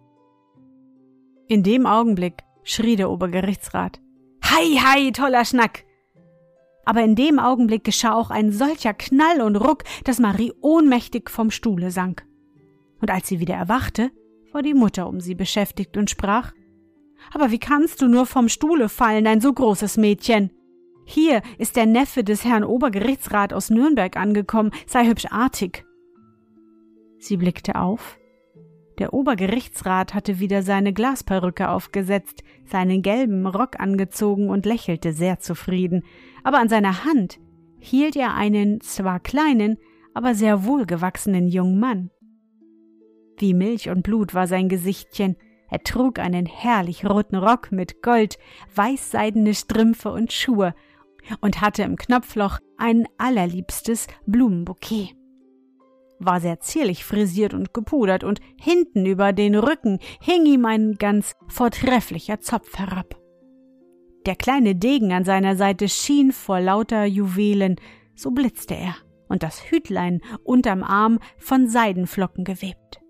In 1.48 1.62
dem 1.62 1.86
Augenblick 1.86 2.41
schrie 2.63 2.95
der 2.95 3.12
Obergerichtsrat. 3.12 4.02
Hei, 4.43 4.80
hei, 4.84 5.12
toller 5.12 5.45
Schnack! 5.45 5.86
Aber 6.86 7.04
in 7.04 7.13
dem 7.13 7.38
Augenblick 7.38 7.84
geschah 7.84 8.15
auch 8.15 8.32
ein 8.32 8.52
solcher 8.52 8.95
Knall 8.95 9.41
und 9.41 9.58
Ruck, 9.58 9.84
dass 10.06 10.17
Marie 10.17 10.54
ohnmächtig 10.60 11.30
vom 11.30 11.52
Stuhle 11.52 11.91
sank. 11.91 12.26
Und 13.06 13.12
als 13.12 13.28
sie 13.28 13.39
wieder 13.39 13.54
erwachte, 13.54 14.10
war 14.52 14.63
die 14.63 14.74
Mutter 14.74 15.08
um 15.08 15.20
sie 15.20 15.36
beschäftigt 15.36 15.96
und 15.96 16.10
sprach 16.10 16.54
Aber 17.32 17.52
wie 17.52 17.60
kannst 17.60 18.02
du 18.02 18.08
nur 18.08 18.26
vom 18.26 18.50
Stuhle 18.50 18.89
fallen, 18.89 19.28
ein 19.28 19.41
so 19.41 19.54
großes 19.54 19.98
Mädchen? 19.98 20.50
Hier 21.06 21.44
ist 21.60 21.76
der 21.76 21.86
Neffe 21.86 22.24
des 22.24 22.44
Herrn 22.44 22.63
Obergerichtsrat 22.63 23.54
aus 23.54 23.70
Nürnberg 23.70 24.18
angekommen, 24.18 24.72
sei 24.88 25.06
hübsch 25.06 25.28
artig. 25.30 25.86
Sie 27.20 27.38
blickte 27.38 27.76
auf 27.76 28.18
der 28.98 29.13
Obergerichtsrat 29.13 30.15
hatte 30.15 30.39
wieder 30.39 30.63
seine 30.63 30.91
Glasperücke 30.91 31.70
aufgesetzt, 31.70 32.44
seinen 32.65 33.04
gelben 33.04 33.46
Rock 33.46 33.80
angezogen 33.80 34.50
und 34.50 34.65
lächelte 34.65 35.13
sehr 35.13 35.39
zufrieden, 35.39 36.02
aber 36.44 36.58
an 36.58 36.70
seiner 36.70 37.06
Hand 37.06 37.38
hielt 37.78 38.15
er 38.15 38.34
einen 38.34 38.82
zwar 38.82 39.20
kleinen, 39.20 39.78
aber 40.15 40.34
sehr 40.34 40.65
wohlgewachsenen 40.65 41.48
jungen 41.48 41.80
Mann. 41.80 42.10
Wie 43.38 43.54
Milch 43.54 43.89
und 43.89 44.04
Blut 44.04 44.34
war 44.34 44.48
sein 44.48 44.69
Gesichtchen, 44.69 45.36
er 45.69 45.84
trug 45.84 46.19
einen 46.19 46.45
herrlich 46.45 47.06
roten 47.06 47.36
Rock 47.36 47.71
mit 47.71 48.02
Gold, 48.02 48.38
weißseidene 48.76 49.54
Strümpfe 49.54 50.12
und 50.12 50.32
Schuhe 50.32 50.76
und 51.41 51.60
hatte 51.60 51.84
im 51.84 51.95
Knopfloch 51.95 52.60
ein 52.78 53.08
allerliebstes 53.17 54.08
Blumenbouquet 54.26 55.15
war 56.19 56.39
sehr 56.39 56.60
zierlich 56.60 57.04
frisiert 57.04 57.54
und 57.54 57.74
gepudert, 57.74 58.24
und 58.24 58.39
hinten 58.60 59.06
über 59.06 59.34
den 59.34 59.56
Rücken 59.56 60.00
hing 60.21 60.45
ihm 60.45 60.65
ein 60.65 60.95
ganz 60.95 61.34
vortrefflicher 61.48 62.39
Zopf 62.41 62.78
herab. 62.78 63.15
Der 64.26 64.36
kleine 64.36 64.76
Degen 64.76 65.13
an 65.13 65.24
seiner 65.24 65.56
Seite 65.56 65.88
schien 65.88 66.32
vor 66.32 66.60
lauter 66.60 67.06
Juwelen, 67.06 67.76
so 68.15 68.32
blitzte 68.32 68.76
er, 68.76 68.95
und 69.28 69.43
das 69.43 69.69
Hütlein 69.69 70.21
unterm 70.43 70.84
Arm 70.84 71.19
von 71.38 71.67
Seidenflocken 71.67 72.43
gewebt. 72.43 73.02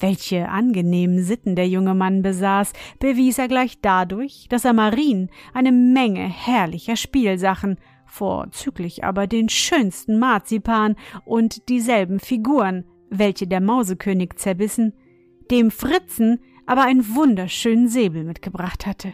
Welche 0.00 0.48
angenehmen 0.48 1.22
Sitten 1.22 1.56
der 1.56 1.68
junge 1.68 1.94
Mann 1.94 2.22
besaß, 2.22 2.72
bewies 2.98 3.38
er 3.38 3.48
gleich 3.48 3.80
dadurch, 3.80 4.46
dass 4.48 4.64
er 4.64 4.72
Marien 4.72 5.30
eine 5.52 5.72
Menge 5.72 6.26
herrlicher 6.26 6.96
Spielsachen 6.96 7.76
vorzüglich 8.06 9.04
aber 9.04 9.26
den 9.26 9.48
schönsten 9.48 10.18
Marzipan 10.18 10.96
und 11.24 11.68
dieselben 11.68 12.18
Figuren, 12.18 12.84
welche 13.08 13.46
der 13.46 13.60
Mausekönig 13.60 14.36
zerbissen, 14.36 14.94
dem 15.50 15.70
Fritzen 15.70 16.40
aber 16.66 16.82
einen 16.82 17.14
wunderschönen 17.14 17.88
Säbel 17.88 18.24
mitgebracht 18.24 18.86
hatte. 18.86 19.12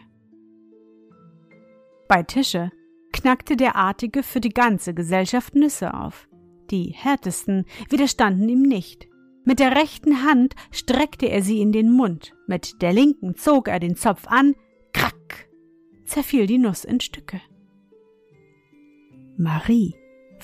Bei 2.09 2.23
Tische 2.23 2.71
knackte 3.13 3.57
der 3.57 3.77
Artige 3.77 4.23
für 4.23 4.41
die 4.41 4.51
ganze 4.51 4.95
Gesellschaft 4.95 5.55
Nüsse 5.55 5.95
auf. 5.95 6.29
Die 6.71 6.93
härtesten 6.95 7.65
widerstanden 7.89 8.49
ihm 8.49 8.63
nicht. 8.63 9.09
Mit 9.49 9.61
der 9.61 9.77
rechten 9.77 10.25
Hand 10.25 10.57
streckte 10.73 11.27
er 11.27 11.41
sie 11.41 11.61
in 11.61 11.71
den 11.71 11.93
Mund, 11.93 12.35
mit 12.49 12.83
der 12.83 12.93
linken 12.93 13.37
zog 13.37 13.69
er 13.69 13.79
den 13.79 13.95
Zopf 13.95 14.27
an, 14.27 14.57
krack, 14.93 15.49
zerfiel 16.05 16.49
die 16.49 16.59
Nuss 16.59 16.85
in 16.85 16.99
Stücke. 16.99 17.41
Marie 19.37 19.95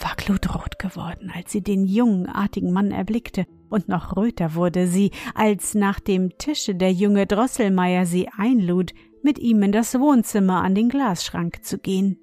war 0.00 0.14
glutrot 0.16 0.78
geworden, 0.78 1.32
als 1.34 1.50
sie 1.50 1.62
den 1.62 1.84
jungen, 1.84 2.26
artigen 2.26 2.72
Mann 2.72 2.92
erblickte, 2.92 3.44
und 3.68 3.88
noch 3.88 4.16
röter 4.16 4.54
wurde 4.54 4.86
sie, 4.86 5.10
als 5.34 5.74
nach 5.74 5.98
dem 5.98 6.38
Tische 6.38 6.76
der 6.76 6.92
junge 6.92 7.26
Drosselmeier 7.26 8.06
sie 8.06 8.28
einlud, 8.28 8.92
mit 9.24 9.40
ihm 9.40 9.64
in 9.64 9.72
das 9.72 9.98
Wohnzimmer 9.98 10.62
an 10.62 10.76
den 10.76 10.88
Glasschrank 10.88 11.64
zu 11.64 11.78
gehen. 11.78 12.18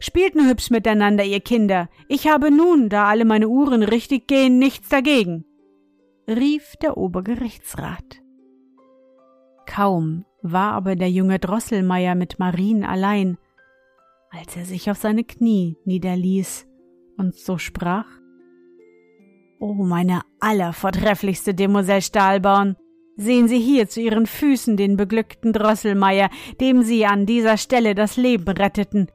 Spielt 0.00 0.34
nur 0.34 0.48
hübsch 0.48 0.68
miteinander, 0.68 1.24
ihr 1.24 1.40
Kinder. 1.40 1.88
Ich 2.08 2.28
habe 2.28 2.50
nun, 2.50 2.90
da 2.90 3.06
alle 3.06 3.24
meine 3.24 3.48
Uhren 3.48 3.82
richtig 3.82 4.28
gehen, 4.28 4.58
nichts 4.58 4.90
dagegen, 4.90 5.44
rief 6.28 6.76
der 6.76 6.96
Obergerichtsrat. 6.98 8.22
Kaum 9.66 10.24
war 10.42 10.72
aber 10.72 10.94
der 10.94 11.10
junge 11.10 11.38
Drosselmeier 11.38 12.14
mit 12.14 12.38
Marien 12.38 12.84
allein, 12.84 13.38
als 14.30 14.56
er 14.56 14.64
sich 14.64 14.90
auf 14.90 14.98
seine 14.98 15.24
Knie 15.24 15.76
niederließ 15.84 16.66
und 17.16 17.34
so 17.34 17.58
sprach 17.58 18.06
O 19.58 19.72
meine 19.72 20.20
allervortrefflichste 20.38 21.54
Demoiselle 21.54 22.02
Stahlborn, 22.02 22.76
sehen 23.16 23.48
Sie 23.48 23.58
hier 23.58 23.88
zu 23.88 24.00
Ihren 24.00 24.26
Füßen 24.26 24.76
den 24.76 24.96
beglückten 24.96 25.52
Drosselmeier, 25.52 26.30
dem 26.60 26.82
Sie 26.82 27.04
an 27.06 27.26
dieser 27.26 27.56
Stelle 27.56 27.96
das 27.96 28.16
Leben 28.16 28.48
retteten. 28.48 29.08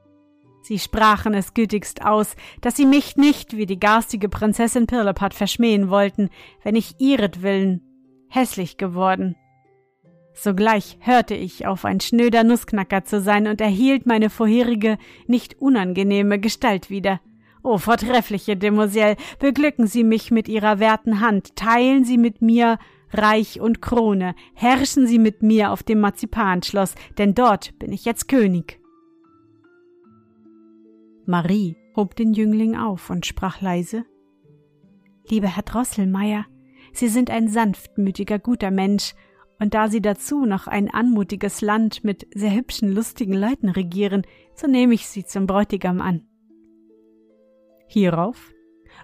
Sie 0.64 0.78
sprachen 0.78 1.34
es 1.34 1.54
gütigst 1.54 2.04
aus, 2.04 2.34
dass 2.60 2.76
Sie 2.76 2.86
mich 2.86 3.16
nicht 3.16 3.56
wie 3.56 3.66
die 3.66 3.78
garstige 3.78 4.28
Prinzessin 4.28 4.86
Pirlipat 4.86 5.34
verschmähen 5.34 5.90
wollten, 5.90 6.30
wenn 6.62 6.74
ich 6.74 6.96
ihretwillen 6.98 7.82
hässlich 8.28 8.76
geworden 8.76 9.36
Sogleich 10.34 10.98
hörte 11.00 11.34
ich 11.34 11.66
auf, 11.66 11.84
ein 11.84 12.00
schnöder 12.00 12.42
Nussknacker 12.42 13.04
zu 13.04 13.20
sein 13.20 13.46
und 13.46 13.60
erhielt 13.60 14.04
meine 14.04 14.30
vorherige, 14.30 14.98
nicht 15.26 15.60
unangenehme 15.60 16.40
Gestalt 16.40 16.90
wieder. 16.90 17.20
O 17.62 17.78
vortreffliche 17.78 18.56
Demoiselle, 18.56 19.16
beglücken 19.38 19.86
Sie 19.86 20.04
mich 20.04 20.30
mit 20.30 20.48
Ihrer 20.48 20.80
werten 20.80 21.20
Hand, 21.20 21.56
teilen 21.56 22.04
Sie 22.04 22.18
mit 22.18 22.42
mir 22.42 22.78
Reich 23.12 23.60
und 23.60 23.80
Krone, 23.80 24.34
herrschen 24.54 25.06
Sie 25.06 25.20
mit 25.20 25.42
mir 25.42 25.70
auf 25.70 25.84
dem 25.84 26.00
Marzipanschloss, 26.00 26.94
denn 27.16 27.34
dort 27.34 27.78
bin 27.78 27.92
ich 27.92 28.04
jetzt 28.04 28.28
König. 28.28 28.83
Marie 31.26 31.76
hob 31.96 32.16
den 32.16 32.32
Jüngling 32.32 32.76
auf 32.76 33.10
und 33.10 33.26
sprach 33.26 33.60
leise 33.60 34.04
Lieber 35.28 35.48
Herr 35.48 35.62
Drosselmeier, 35.62 36.46
Sie 36.92 37.08
sind 37.08 37.30
ein 37.30 37.48
sanftmütiger, 37.48 38.38
guter 38.38 38.70
Mensch, 38.70 39.14
und 39.58 39.74
da 39.74 39.88
sie 39.88 40.02
dazu 40.02 40.44
noch 40.44 40.66
ein 40.66 40.92
anmutiges 40.92 41.60
Land 41.60 42.04
mit 42.04 42.26
sehr 42.34 42.54
hübschen, 42.54 42.92
lustigen 42.92 43.34
Leuten 43.34 43.68
regieren, 43.68 44.22
so 44.54 44.66
nehme 44.66 44.94
ich 44.94 45.08
sie 45.08 45.24
zum 45.24 45.46
Bräutigam 45.46 46.00
an. 46.00 46.26
Hierauf 47.86 48.52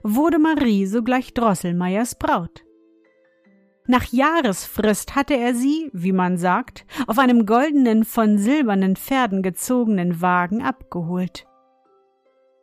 wurde 0.02 0.38
Marie 0.38 0.87
sogleich 0.87 1.35
Drosselmeiers 1.35 2.16
Braut. 2.16 2.64
Nach 3.87 4.04
Jahresfrist 4.04 5.16
hatte 5.16 5.35
er 5.35 5.54
sie, 5.54 5.90
wie 5.92 6.12
man 6.12 6.37
sagt, 6.37 6.87
auf 7.06 7.18
einem 7.18 7.46
goldenen, 7.46 8.04
von 8.04 8.38
silbernen 8.38 8.94
Pferden 8.94 9.42
gezogenen 9.42 10.20
Wagen 10.20 10.62
abgeholt. 10.62 11.46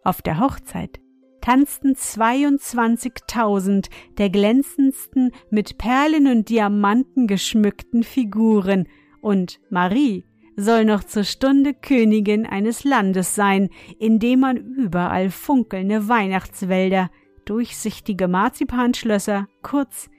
Auf 0.08 0.22
der 0.22 0.40
Hochzeit 0.40 1.02
tanzten 1.42 1.92
22.000 1.92 3.90
der 4.18 4.30
glänzendsten 4.30 5.34
mit 5.50 5.78
Perlen 5.78 6.28
und 6.28 6.48
Diamanten 6.48 7.28
geschmückten 7.28 8.04
Figuren 8.04 8.88
und 9.20 9.60
Marie 9.70 10.24
soll 10.56 10.86
noch 10.86 11.04
zur 11.04 11.26
Stunde 11.26 11.74
Königin 11.74 12.46
eines 12.46 12.86
Landes 12.86 13.36
sein, 13.36 13.68
in 14.00 14.20
dem 14.20 14.40
man 14.40 14.56
überall 14.56 15.30
funkelnde 15.30 16.08
Weihnachtswälder, 16.08 17.12
durchsichtige 17.44 18.30
Marzipanschlösser, 18.30 19.50
kurz 19.62 20.10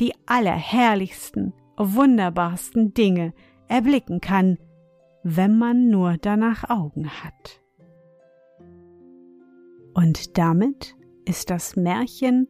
die 0.00 0.14
allerherrlichsten, 0.24 1.52
wunderbarsten 1.76 2.94
Dinge 2.94 3.34
erblicken 3.68 4.22
kann, 4.22 4.56
wenn 5.22 5.58
man 5.58 5.90
nur 5.90 6.16
danach 6.18 6.70
Augen 6.70 7.10
hat. 7.10 7.60
Und 9.94 10.36
damit 10.36 10.96
ist 11.24 11.50
das 11.50 11.76
Märchen 11.76 12.48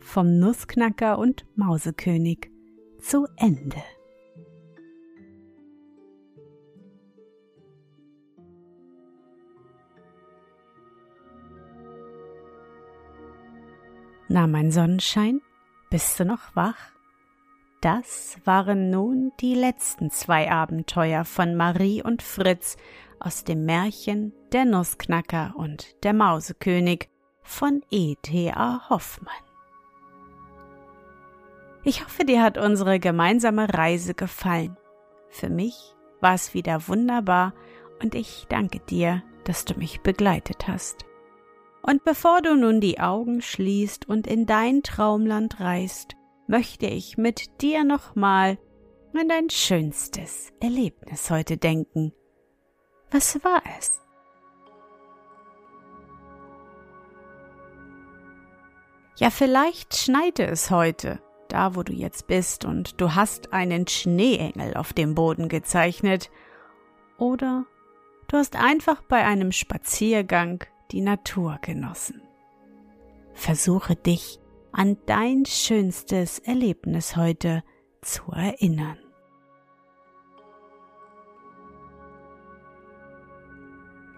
vom 0.00 0.38
Nussknacker 0.38 1.18
und 1.18 1.46
Mausekönig 1.56 2.50
zu 3.00 3.26
Ende. 3.36 3.82
Na, 14.28 14.46
mein 14.46 14.70
Sonnenschein, 14.70 15.40
bist 15.90 16.20
du 16.20 16.24
noch 16.24 16.54
wach? 16.54 16.92
Das 17.80 18.38
waren 18.44 18.90
nun 18.90 19.32
die 19.40 19.54
letzten 19.54 20.10
zwei 20.10 20.50
Abenteuer 20.50 21.24
von 21.24 21.56
Marie 21.56 22.02
und 22.02 22.22
Fritz 22.22 22.76
aus 23.24 23.44
dem 23.44 23.64
Märchen 23.64 24.32
Der 24.52 24.64
Nussknacker 24.64 25.54
und 25.56 26.02
der 26.04 26.12
Mausekönig 26.12 27.08
von 27.42 27.82
E.T.A. 27.90 28.88
Hoffmann. 28.88 29.34
Ich 31.84 32.04
hoffe, 32.04 32.24
dir 32.24 32.42
hat 32.42 32.58
unsere 32.58 33.00
gemeinsame 33.00 33.72
Reise 33.72 34.14
gefallen. 34.14 34.76
Für 35.28 35.48
mich 35.48 35.94
war 36.20 36.34
es 36.34 36.54
wieder 36.54 36.86
wunderbar 36.88 37.54
und 38.02 38.14
ich 38.14 38.46
danke 38.48 38.78
dir, 38.78 39.22
dass 39.44 39.64
du 39.64 39.74
mich 39.74 40.00
begleitet 40.02 40.68
hast. 40.68 41.04
Und 41.82 42.04
bevor 42.04 42.42
du 42.42 42.54
nun 42.54 42.80
die 42.80 43.00
Augen 43.00 43.42
schließt 43.42 44.08
und 44.08 44.28
in 44.28 44.46
dein 44.46 44.82
Traumland 44.82 45.58
reist, 45.58 46.14
möchte 46.46 46.86
ich 46.86 47.16
mit 47.16 47.60
dir 47.60 47.82
nochmal 47.82 48.58
an 49.14 49.28
dein 49.28 49.50
schönstes 49.50 50.52
Erlebnis 50.60 51.30
heute 51.30 51.56
denken. 51.56 52.12
Was 53.12 53.44
war 53.44 53.62
es? 53.78 54.00
Ja, 59.16 59.28
vielleicht 59.30 59.94
schneite 59.94 60.46
es 60.46 60.70
heute, 60.70 61.20
da 61.48 61.76
wo 61.76 61.82
du 61.82 61.92
jetzt 61.92 62.26
bist, 62.26 62.64
und 62.64 63.00
du 63.00 63.14
hast 63.14 63.52
einen 63.52 63.86
Schneeengel 63.86 64.74
auf 64.74 64.94
dem 64.94 65.14
Boden 65.14 65.48
gezeichnet. 65.48 66.30
Oder 67.18 67.66
du 68.28 68.38
hast 68.38 68.56
einfach 68.56 69.02
bei 69.02 69.24
einem 69.24 69.52
Spaziergang 69.52 70.64
die 70.90 71.02
Natur 71.02 71.58
genossen. 71.60 72.22
Versuche 73.34 73.94
dich 73.94 74.40
an 74.72 74.96
dein 75.04 75.44
schönstes 75.44 76.38
Erlebnis 76.38 77.16
heute 77.16 77.62
zu 78.00 78.32
erinnern. 78.32 79.01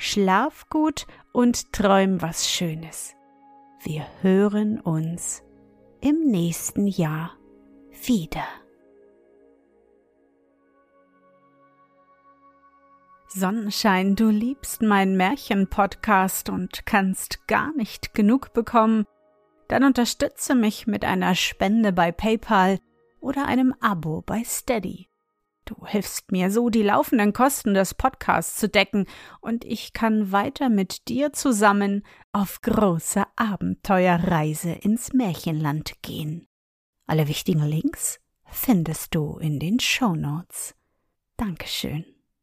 Schlaf 0.00 0.68
gut 0.70 1.08
und 1.32 1.72
träum 1.72 2.22
was 2.22 2.48
Schönes. 2.48 3.16
Wir 3.82 4.06
hören 4.22 4.80
uns 4.80 5.42
im 6.00 6.20
nächsten 6.20 6.86
Jahr 6.86 7.32
wieder. 8.06 8.44
Sonnenschein, 13.26 14.14
du 14.14 14.30
liebst 14.30 14.82
meinen 14.82 15.16
Märchen-Podcast 15.16 16.48
und 16.48 16.86
kannst 16.86 17.48
gar 17.48 17.74
nicht 17.74 18.14
genug 18.14 18.52
bekommen, 18.52 19.04
dann 19.66 19.82
unterstütze 19.82 20.54
mich 20.54 20.86
mit 20.86 21.04
einer 21.04 21.34
Spende 21.34 21.92
bei 21.92 22.12
PayPal 22.12 22.78
oder 23.20 23.46
einem 23.46 23.74
Abo 23.80 24.22
bei 24.22 24.44
Steady. 24.44 25.08
Du 25.68 25.86
hilfst 25.86 26.32
mir 26.32 26.50
so, 26.50 26.70
die 26.70 26.82
laufenden 26.82 27.34
Kosten 27.34 27.74
des 27.74 27.92
Podcasts 27.92 28.56
zu 28.56 28.70
decken, 28.70 29.04
und 29.42 29.66
ich 29.66 29.92
kann 29.92 30.32
weiter 30.32 30.70
mit 30.70 31.08
dir 31.08 31.34
zusammen 31.34 32.06
auf 32.32 32.62
große 32.62 33.22
Abenteuerreise 33.36 34.70
ins 34.70 35.12
Märchenland 35.12 36.00
gehen. 36.00 36.48
Alle 37.06 37.28
wichtigen 37.28 37.64
Links 37.64 38.18
findest 38.46 39.14
du 39.14 39.36
in 39.36 39.58
den 39.58 39.78
Show 39.78 40.14
Notes. 40.14 40.74
Dankeschön. 41.36 42.17